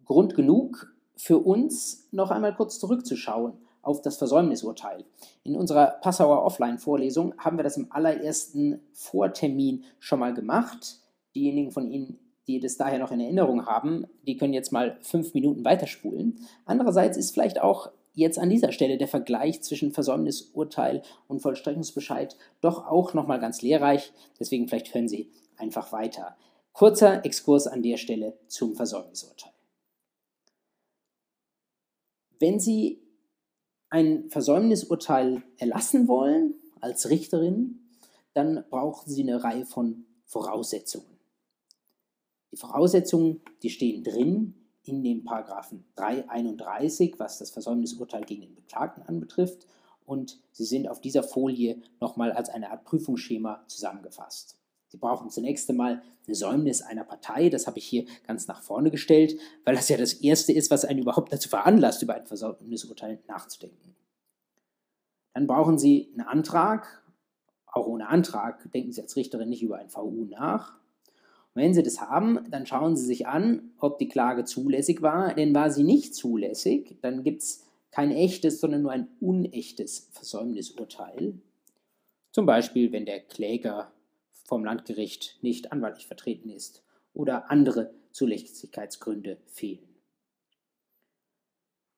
[0.05, 5.05] Grund genug für uns, noch einmal kurz zurückzuschauen auf das Versäumnisurteil.
[5.43, 10.99] In unserer Passauer Offline-Vorlesung haben wir das im allerersten Vortermin schon mal gemacht.
[11.35, 15.33] Diejenigen von Ihnen, die das daher noch in Erinnerung haben, die können jetzt mal fünf
[15.33, 16.39] Minuten weiterspulen.
[16.65, 22.85] Andererseits ist vielleicht auch jetzt an dieser Stelle der Vergleich zwischen Versäumnisurteil und Vollstreckungsbescheid doch
[22.85, 24.13] auch nochmal ganz lehrreich.
[24.39, 26.35] Deswegen vielleicht hören Sie einfach weiter.
[26.73, 29.52] Kurzer Exkurs an der Stelle zum Versäumnisurteil.
[32.43, 33.01] Wenn Sie
[33.89, 37.79] ein Versäumnisurteil erlassen wollen als Richterin,
[38.33, 41.07] dann brauchen Sie eine Reihe von Voraussetzungen.
[42.51, 49.03] Die Voraussetzungen, die stehen drin in dem Paragraphen 331, was das Versäumnisurteil gegen den Beklagten
[49.03, 49.65] anbetrifft,
[50.05, 54.57] und sie sind auf dieser Folie nochmal als eine Art Prüfungsschema zusammengefasst.
[54.93, 58.91] Sie brauchen zunächst einmal eine Säumnis einer Partei, das habe ich hier ganz nach vorne
[58.91, 63.17] gestellt, weil das ja das Erste ist, was einen überhaupt dazu veranlasst, über ein Versäumnisurteil
[63.27, 63.95] nachzudenken.
[65.33, 67.01] Dann brauchen Sie einen Antrag,
[67.65, 70.75] auch ohne Antrag denken Sie als Richterin nicht über ein VU nach.
[71.55, 75.33] Und wenn Sie das haben, dann schauen Sie sich an, ob die Klage zulässig war.
[75.33, 81.33] Denn war sie nicht zulässig, dann gibt es kein echtes, sondern nur ein unechtes Versäumnisurteil.
[82.31, 83.91] Zum Beispiel, wenn der Kläger
[84.43, 89.87] vom Landgericht nicht anwaltlich vertreten ist oder andere Zulässigkeitsgründe fehlen.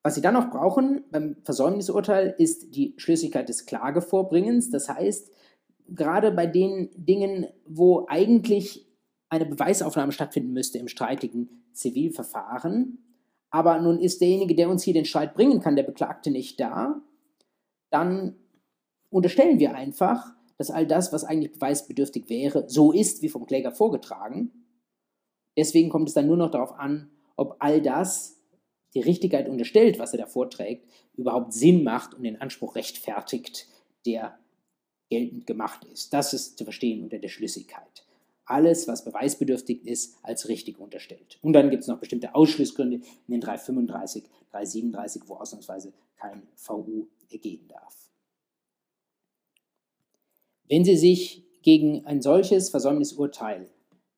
[0.04, 4.70] Was Sie dann noch brauchen beim Versäumnisurteil ist die Schlüssigkeit des Klagevorbringens.
[4.70, 5.32] Das heißt,
[5.90, 8.88] gerade bei den Dingen, wo eigentlich
[9.30, 13.00] eine Beweisaufnahme stattfinden müsste im streitigen Zivilverfahren,
[13.50, 17.02] aber nun ist derjenige, der uns hier den Streit bringen kann, der Beklagte nicht da,
[17.90, 18.36] dann
[19.10, 23.72] unterstellen wir einfach, dass all das, was eigentlich beweisbedürftig wäre, so ist wie vom Kläger
[23.72, 24.52] vorgetragen.
[25.58, 28.36] Deswegen kommt es dann nur noch darauf an, ob all das
[28.94, 33.68] die Richtigkeit unterstellt, was er da vorträgt, überhaupt Sinn macht und den Anspruch rechtfertigt,
[34.06, 34.38] der
[35.10, 36.14] geltend gemacht ist.
[36.14, 38.06] Das ist zu verstehen unter der Schlüssigkeit.
[38.46, 41.40] Alles, was beweisbedürftig ist, als richtig unterstellt.
[41.42, 47.08] Und dann gibt es noch bestimmte Ausschlussgründe in den 335, 337, wo ausnahmsweise kein VU
[47.30, 48.05] ergeben darf.
[50.68, 53.70] Wenn Sie sich gegen ein solches Versäumnisurteil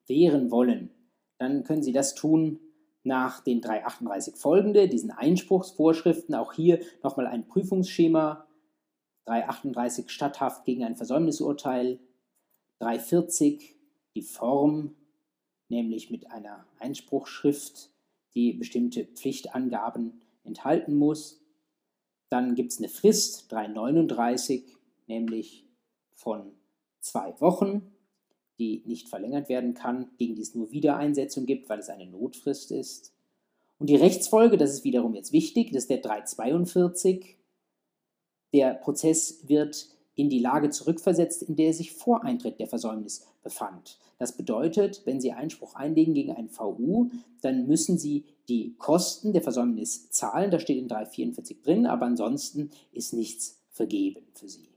[0.07, 0.91] wehren wollen,
[1.37, 2.59] dann können Sie das tun
[3.03, 6.35] nach den 338 folgende, diesen Einspruchsvorschriften.
[6.35, 8.47] Auch hier nochmal ein Prüfungsschema.
[9.25, 11.99] 338 Statthaft gegen ein Versäumnisurteil.
[12.79, 13.75] 340
[14.15, 14.95] die Form,
[15.69, 17.91] nämlich mit einer Einspruchsschrift,
[18.33, 21.43] die bestimmte Pflichtangaben enthalten muss.
[22.29, 25.66] Dann gibt es eine Frist, 339, nämlich
[26.17, 26.51] von
[26.99, 27.93] zwei Wochen,
[28.59, 32.71] die nicht verlängert werden kann, gegen die es nur Wiedereinsetzung gibt, weil es eine Notfrist
[32.71, 33.13] ist.
[33.79, 37.37] Und die Rechtsfolge, das ist wiederum jetzt wichtig, das ist der 342.
[38.51, 43.27] Der Prozess wird in die Lage zurückversetzt, in der er sich vor Eintritt der Versäumnis
[43.43, 43.99] befand.
[44.17, 49.43] Das bedeutet, wenn Sie Einspruch einlegen gegen ein VU, dann müssen Sie die Kosten der
[49.43, 50.49] Versäumnis zahlen.
[50.49, 54.76] Das steht in 344 drin, aber ansonsten ist nichts vergeben für Sie.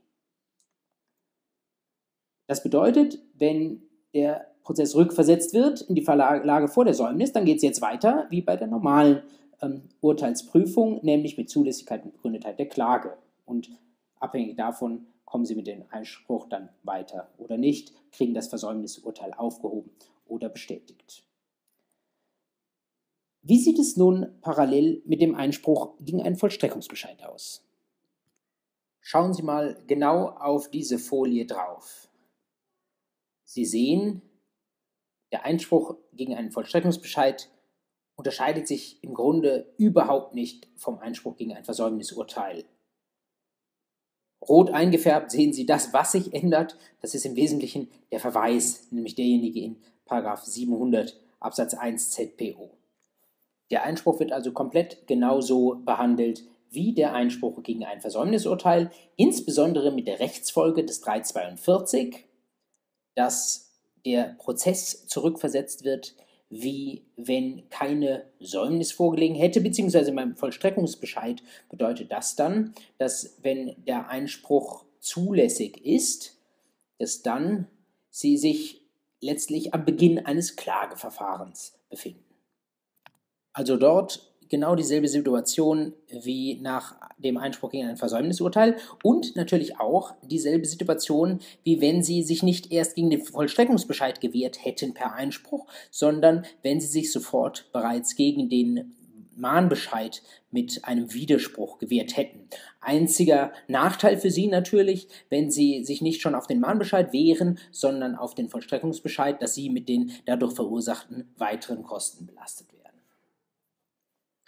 [2.51, 3.81] Das bedeutet, wenn
[4.13, 8.27] der Prozess rückversetzt wird in die Lage vor der Säumnis, dann geht es jetzt weiter
[8.29, 9.23] wie bei der normalen
[9.61, 13.15] ähm, Urteilsprüfung, nämlich mit Zulässigkeit und Begründetheit der Klage.
[13.45, 13.69] Und
[14.19, 19.89] abhängig davon kommen Sie mit dem Einspruch dann weiter oder nicht, kriegen das Versäumnisurteil aufgehoben
[20.27, 21.23] oder bestätigt.
[23.43, 27.63] Wie sieht es nun parallel mit dem Einspruch gegen einen Vollstreckungsbescheid aus?
[28.99, 32.09] Schauen Sie mal genau auf diese Folie drauf.
[33.53, 34.21] Sie sehen,
[35.33, 37.49] der Einspruch gegen einen Vollstreckungsbescheid
[38.15, 42.63] unterscheidet sich im Grunde überhaupt nicht vom Einspruch gegen ein Versäumnisurteil.
[44.41, 46.77] Rot eingefärbt sehen Sie das, was sich ändert.
[47.01, 49.75] Das ist im Wesentlichen der Verweis, nämlich derjenige in
[50.07, 52.71] 700 Absatz 1 ZPO.
[53.69, 60.07] Der Einspruch wird also komplett genauso behandelt wie der Einspruch gegen ein Versäumnisurteil, insbesondere mit
[60.07, 62.30] der Rechtsfolge des 342
[63.15, 63.71] dass
[64.05, 66.15] der Prozess zurückversetzt wird,
[66.49, 74.09] wie wenn keine Säumnis vorgelegen hätte, beziehungsweise beim Vollstreckungsbescheid bedeutet das dann, dass wenn der
[74.09, 76.37] Einspruch zulässig ist,
[76.99, 77.67] dass dann
[78.09, 78.81] sie sich
[79.21, 82.25] letztlich am Beginn eines Klageverfahrens befinden.
[83.53, 90.13] Also dort genau dieselbe Situation wie nach dem Einspruch gegen ein Versäumnisurteil und natürlich auch
[90.21, 95.65] dieselbe Situation, wie wenn Sie sich nicht erst gegen den Vollstreckungsbescheid gewehrt hätten per Einspruch,
[95.89, 98.93] sondern wenn Sie sich sofort bereits gegen den
[99.35, 102.47] Mahnbescheid mit einem Widerspruch gewährt hätten.
[102.81, 108.15] Einziger Nachteil für Sie natürlich, wenn Sie sich nicht schon auf den Mahnbescheid wehren, sondern
[108.15, 112.70] auf den Vollstreckungsbescheid, dass Sie mit den dadurch verursachten weiteren Kosten belastet.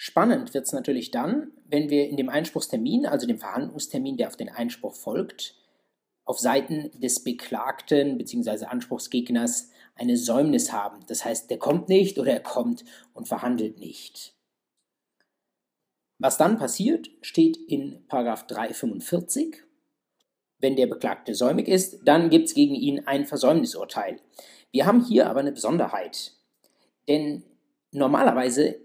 [0.06, 4.36] Spannend wird es natürlich dann, wenn wir in dem Einspruchstermin, also dem Verhandlungstermin, der auf
[4.36, 5.56] den Einspruch folgt,
[6.26, 8.66] auf Seiten des Beklagten bzw.
[8.66, 11.06] Anspruchsgegners eine Säumnis haben.
[11.08, 14.34] Das heißt, der kommt nicht oder er kommt und verhandelt nicht.
[16.20, 19.64] Was dann passiert, steht in 345.
[20.60, 24.20] Wenn der Beklagte säumig ist, dann gibt es gegen ihn ein Versäumnisurteil.
[24.70, 26.34] Wir haben hier aber eine Besonderheit.
[27.08, 27.46] Denn
[27.92, 28.84] normalerweise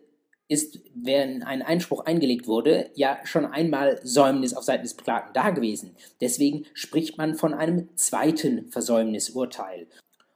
[0.48, 5.50] ist, wenn ein Einspruch eingelegt wurde, ja schon einmal Säumnis auf Seiten des Beklagten da
[5.50, 5.94] gewesen.
[6.20, 9.86] Deswegen spricht man von einem zweiten Versäumnisurteil.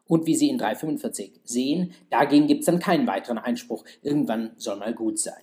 [0.07, 3.85] Und wie Sie in 345 sehen, dagegen gibt es dann keinen weiteren Einspruch.
[4.03, 5.43] Irgendwann soll mal gut sein.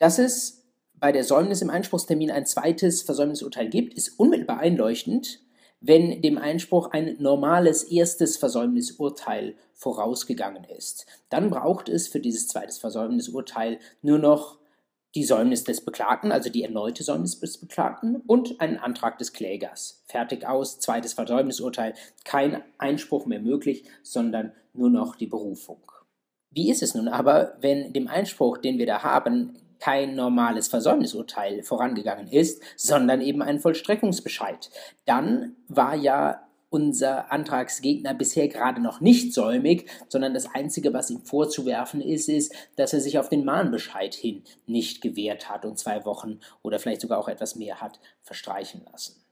[0.00, 0.64] Dass es
[0.98, 5.40] bei der Säumnis im Einspruchstermin ein zweites Versäumnisurteil gibt, ist unmittelbar einleuchtend,
[5.86, 11.06] wenn dem Einspruch ein normales erstes Versäumnisurteil vorausgegangen ist.
[11.28, 14.58] Dann braucht es für dieses zweite Versäumnisurteil nur noch
[15.14, 20.02] die Säumnis des Beklagten, also die erneute Säumnis des Beklagten und einen Antrag des Klägers.
[20.06, 25.80] Fertig aus, zweites Versäumnisurteil, kein Einspruch mehr möglich, sondern nur noch die Berufung.
[26.50, 31.62] Wie ist es nun aber, wenn dem Einspruch, den wir da haben, kein normales Versäumnisurteil
[31.62, 34.70] vorangegangen ist, sondern eben ein Vollstreckungsbescheid.
[35.04, 41.22] Dann war ja unser Antragsgegner bisher gerade noch nicht säumig, sondern das Einzige, was ihm
[41.22, 46.04] vorzuwerfen ist, ist, dass er sich auf den Mahnbescheid hin nicht gewehrt hat und zwei
[46.04, 49.22] Wochen oder vielleicht sogar auch etwas mehr hat verstreichen lassen.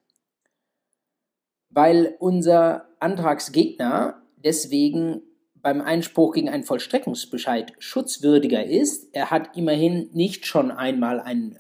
[1.71, 5.23] Weil unser Antragsgegner deswegen
[5.65, 11.59] beim Einspruch gegen einen Vollstreckungsbescheid schutzwürdiger ist, er hat immerhin nicht schon einmal einen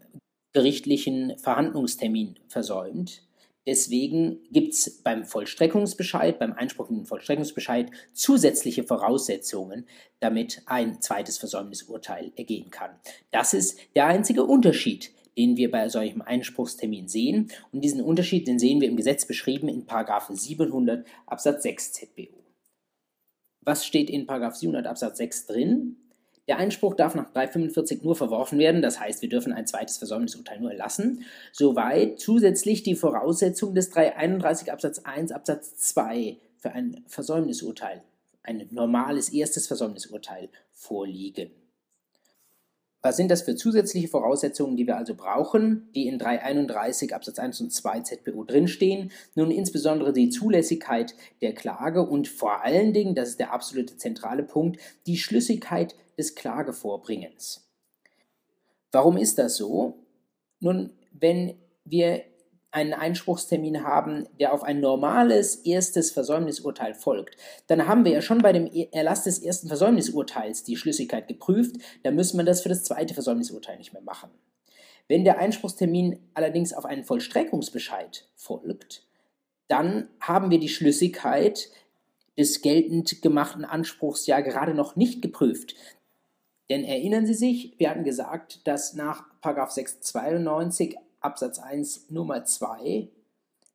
[0.52, 3.24] gerichtlichen Verhandlungstermin versäumt,
[3.66, 9.86] Deswegen gibt es beim Vollstreckungsbescheid, beim Einspruch in den Vollstreckungsbescheid zusätzliche Voraussetzungen,
[10.20, 12.90] damit ein zweites Versäumnisurteil ergehen kann.
[13.30, 17.50] Das ist der einzige Unterschied, den wir bei solchem Einspruchstermin sehen.
[17.72, 19.86] Und diesen Unterschied, den sehen wir im Gesetz beschrieben in
[20.30, 22.43] 700 Absatz 6 ZBO.
[23.64, 25.96] Was steht in 700 Absatz 6 drin?
[26.46, 30.60] Der Einspruch darf nach 345 nur verworfen werden, das heißt, wir dürfen ein zweites Versäumnisurteil
[30.60, 38.02] nur erlassen, soweit zusätzlich die Voraussetzungen des 331 Absatz 1 Absatz 2 für ein Versäumnisurteil,
[38.42, 41.50] ein normales erstes Versäumnisurteil vorliegen.
[43.04, 47.60] Was sind das für zusätzliche Voraussetzungen, die wir also brauchen, die in 331 Absatz 1
[47.60, 49.12] und 2 ZPO drinstehen?
[49.34, 54.42] Nun insbesondere die Zulässigkeit der Klage und vor allen Dingen, das ist der absolute zentrale
[54.42, 57.68] Punkt, die Schlüssigkeit des Klagevorbringens.
[58.90, 59.98] Warum ist das so?
[60.60, 62.22] Nun, wenn wir
[62.74, 67.36] einen Einspruchstermin haben, der auf ein normales erstes Versäumnisurteil folgt,
[67.68, 72.16] dann haben wir ja schon bei dem Erlass des ersten Versäumnisurteils die Schlüssigkeit geprüft, dann
[72.16, 74.30] müssen wir das für das zweite Versäumnisurteil nicht mehr machen.
[75.06, 79.06] Wenn der Einspruchstermin allerdings auf einen Vollstreckungsbescheid folgt,
[79.68, 81.70] dann haben wir die Schlüssigkeit
[82.36, 85.76] des geltend gemachten Anspruchs ja gerade noch nicht geprüft.
[86.70, 93.08] Denn erinnern Sie sich, wir hatten gesagt, dass nach 692 Absatz 1 Nummer 2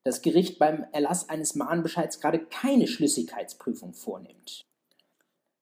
[0.04, 4.66] das Gericht beim Erlass eines Mahnbescheids gerade keine Schlüssigkeitsprüfung vornimmt.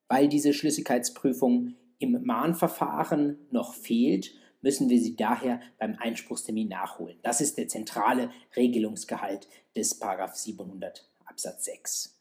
[0.08, 4.32] Weil diese Schlüssigkeitsprüfung im Mahnverfahren noch fehlt,
[4.62, 7.18] müssen wir sie daher beim Einspruchstermin nachholen.
[7.24, 10.00] Das ist der zentrale Regelungsgehalt des
[10.34, 12.14] 700 Absatz 6.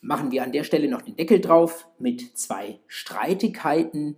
[0.00, 4.16] Machen wir an der Stelle noch den Deckel drauf mit zwei Streitigkeiten,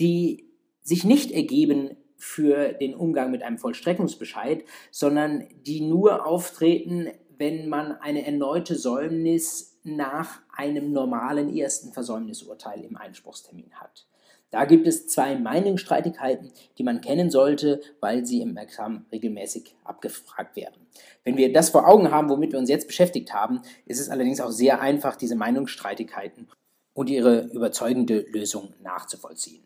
[0.00, 0.50] die
[0.82, 7.92] sich nicht ergeben für den Umgang mit einem Vollstreckungsbescheid, sondern die nur auftreten, wenn man
[8.00, 14.06] eine erneute Säumnis nach einem normalen ersten Versäumnisurteil im Einspruchstermin hat.
[14.52, 20.54] Da gibt es zwei Meinungsstreitigkeiten, die man kennen sollte, weil sie im Examen regelmäßig abgefragt
[20.54, 20.86] werden.
[21.24, 24.40] Wenn wir das vor Augen haben, womit wir uns jetzt beschäftigt haben, ist es allerdings
[24.40, 26.48] auch sehr einfach, diese Meinungsstreitigkeiten
[26.94, 29.64] und ihre überzeugende Lösung nachzuvollziehen.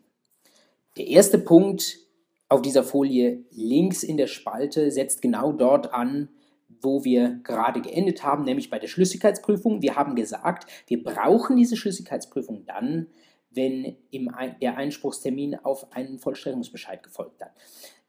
[0.97, 2.06] Der erste Punkt
[2.49, 6.29] auf dieser Folie links in der Spalte setzt genau dort an,
[6.81, 9.81] wo wir gerade geendet haben, nämlich bei der Schlüssigkeitsprüfung.
[9.81, 13.07] Wir haben gesagt, wir brauchen diese Schlüssigkeitsprüfung dann,
[13.49, 14.31] wenn im,
[14.61, 17.51] der Einspruchstermin auf einen Vollstreckungsbescheid gefolgt hat.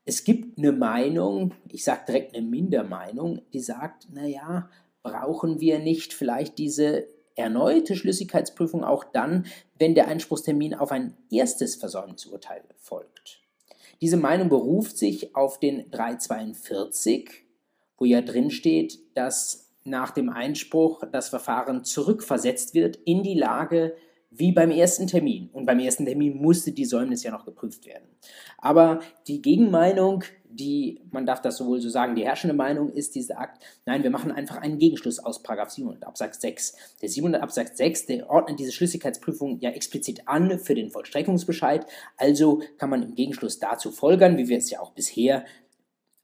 [0.04, 4.70] Es gibt eine Meinung, ich sage direkt eine Mindermeinung, die sagt, naja,
[5.02, 9.46] brauchen wir nicht vielleicht diese erneute Schlüssigkeitsprüfung auch dann,
[9.78, 13.17] wenn der Einspruchstermin auf ein erstes Versäumnisurteil folgt.
[14.00, 17.30] Diese Meinung beruft sich auf den 342,
[17.96, 23.96] wo ja drin steht, dass nach dem Einspruch das Verfahren zurückversetzt wird in die Lage
[24.30, 25.48] wie beim ersten Termin.
[25.52, 28.08] Und beim ersten Termin musste die Säumnis ja noch geprüft werden.
[28.58, 33.22] Aber die Gegenmeinung, die, man darf das sowohl so sagen, die herrschende Meinung ist, die
[33.22, 36.76] sagt, nein, wir machen einfach einen Gegenschluss aus 700 Absatz 6.
[37.00, 41.86] Der 700 Absatz 6, der ordnet diese Schlüssigkeitsprüfung ja explizit an für den Vollstreckungsbescheid.
[42.16, 45.44] Also kann man im Gegenschluss dazu folgern, wie wir es ja auch bisher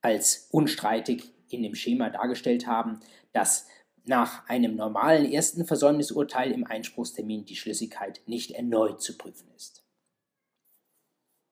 [0.03, 3.01] als unstreitig in dem Schema dargestellt haben,
[3.33, 3.67] dass
[4.05, 9.83] nach einem normalen ersten Versäumnisurteil im Einspruchstermin die Schlüssigkeit nicht erneut zu prüfen ist.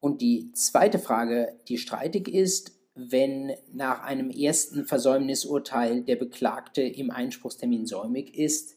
[0.01, 7.11] Und die zweite Frage, die streitig ist, wenn nach einem ersten Versäumnisurteil der Beklagte im
[7.11, 8.77] Einspruchstermin säumig ist,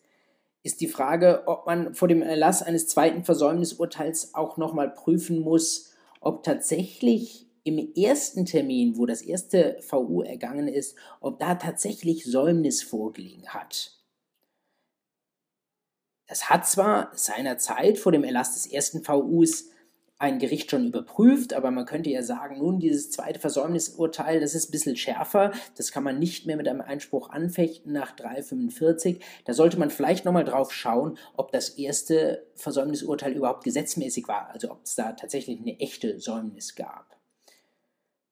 [0.63, 5.93] ist die Frage, ob man vor dem Erlass eines zweiten Versäumnisurteils auch nochmal prüfen muss,
[6.21, 12.83] ob tatsächlich im ersten Termin, wo das erste VU ergangen ist, ob da tatsächlich Säumnis
[12.83, 13.91] vorgelegen hat.
[16.27, 19.69] Das hat zwar seinerzeit vor dem Erlass des ersten VUs
[20.17, 24.69] ein Gericht schon überprüft, aber man könnte ja sagen, nun, dieses zweite Versäumnisurteil, das ist
[24.69, 29.23] ein bisschen schärfer, das kann man nicht mehr mit einem Einspruch anfechten nach 345.
[29.43, 34.71] Da sollte man vielleicht nochmal drauf schauen, ob das erste Versäumnisurteil überhaupt gesetzmäßig war, also
[34.71, 37.14] ob es da tatsächlich eine echte Säumnis gab.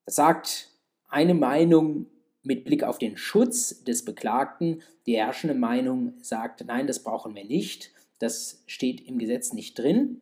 [0.06, 0.70] Das sagt
[1.10, 2.08] eine Meinung
[2.42, 4.82] mit Blick auf den Schutz des Beklagten.
[5.06, 10.22] Die herrschende Meinung sagt, nein, das brauchen wir nicht, das steht im Gesetz nicht drin.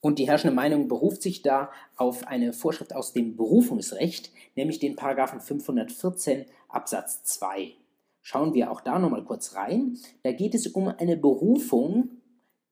[0.00, 4.96] Und die herrschende Meinung beruft sich da auf eine Vorschrift aus dem Berufungsrecht, nämlich den
[4.96, 7.72] Paragraphen 514 Absatz 2.
[8.20, 9.98] Schauen wir auch da nochmal kurz rein.
[10.22, 12.20] Da geht es um eine Berufung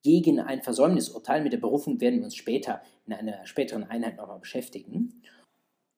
[0.02, 1.42] gegen ein Versäumnisurteil.
[1.42, 5.22] Mit der Berufung werden wir uns später in einer späteren Einheit nochmal beschäftigen.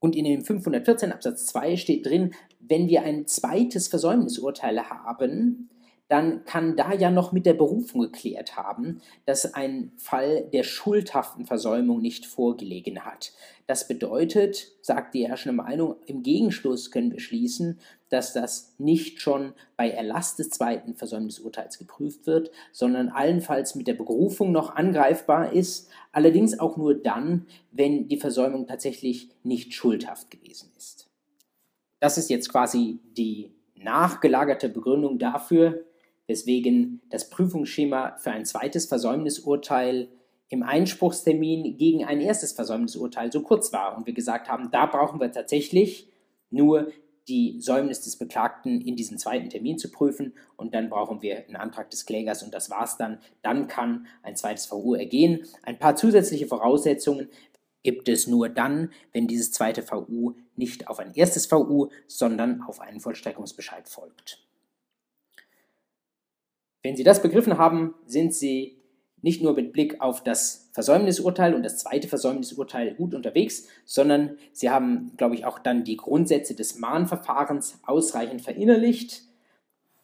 [0.05, 5.71] Und in dem 514 Absatz 2 steht drin, wenn wir ein zweites Versäumnisurteil haben,
[6.09, 11.47] dann kann da ja noch mit der Berufung geklärt haben, dass ein Fall der schuldhaften
[11.47, 13.33] Versäumung nicht vorgelegen hat.
[13.67, 17.81] Das bedeutet, sagt die herrschende Meinung, im Gegenschluss können wir schließen,
[18.15, 23.95] dass das nicht schon bei Erlass des zweiten Versäumnisurteils geprüft wird, sondern allenfalls mit der
[23.95, 30.71] Berufung noch angreifbar ist, allerdings auch nur dann, wenn die Versäumung tatsächlich nicht schuldhaft gewesen
[30.79, 31.09] ist.
[31.99, 35.85] Das ist jetzt quasi die nachgelagerte Begründung dafür,
[36.29, 40.07] weswegen das Prüfungsschema für ein zweites Versäumnisurteil
[40.51, 45.19] im Einspruchstermin gegen ein erstes Versäumnisurteil so kurz war und wir gesagt haben, da brauchen
[45.19, 46.09] wir tatsächlich
[46.51, 46.93] nur
[47.29, 51.57] die Säumnis des Beklagten in diesen zweiten Termin zu prüfen und dann brauchen wir einen
[51.57, 53.18] Antrag des Klägers und das war's dann.
[53.43, 55.47] Dann kann ein zweites VU ergehen.
[55.62, 57.29] Ein paar zusätzliche Voraussetzungen
[57.83, 62.81] gibt es nur dann, wenn dieses zweite VU nicht auf ein erstes VU, sondern auf
[62.81, 64.45] einen Vollstreckungsbescheid folgt.
[66.83, 68.74] Wenn Sie das begriffen haben, sind Sie
[69.25, 74.68] nicht nur mit Blick auf das Versäumnisurteil und das zweite Versäumnisurteil gut unterwegs, sondern Sie
[74.68, 79.22] haben, glaube ich, auch dann die Grundsätze des Mahnverfahrens ausreichend verinnerlicht.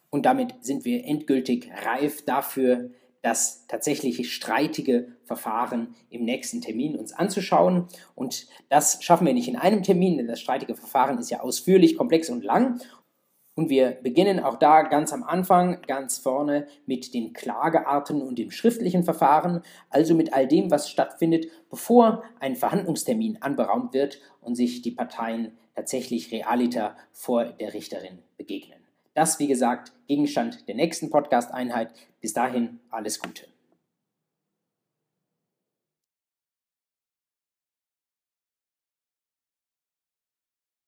[0.09, 2.89] Und damit sind wir endgültig reif dafür,
[3.21, 7.85] das tatsächliche streitige Verfahren im nächsten Termin uns anzuschauen.
[8.15, 11.95] Und das schaffen wir nicht in einem Termin, denn das streitige Verfahren ist ja ausführlich,
[11.95, 12.81] komplex und lang.
[13.55, 18.49] Und wir beginnen auch da ganz am Anfang, ganz vorne mit den Klagearten und dem
[18.49, 24.81] schriftlichen Verfahren, also mit all dem, was stattfindet, bevor ein Verhandlungstermin anberaumt wird und sich
[24.81, 28.79] die Parteien tatsächlich realiter vor der Richterin begegnen.
[29.13, 31.93] Das, wie gesagt, Gegenstand der nächsten Podcast-Einheit.
[32.21, 33.50] Bis dahin alles Gute.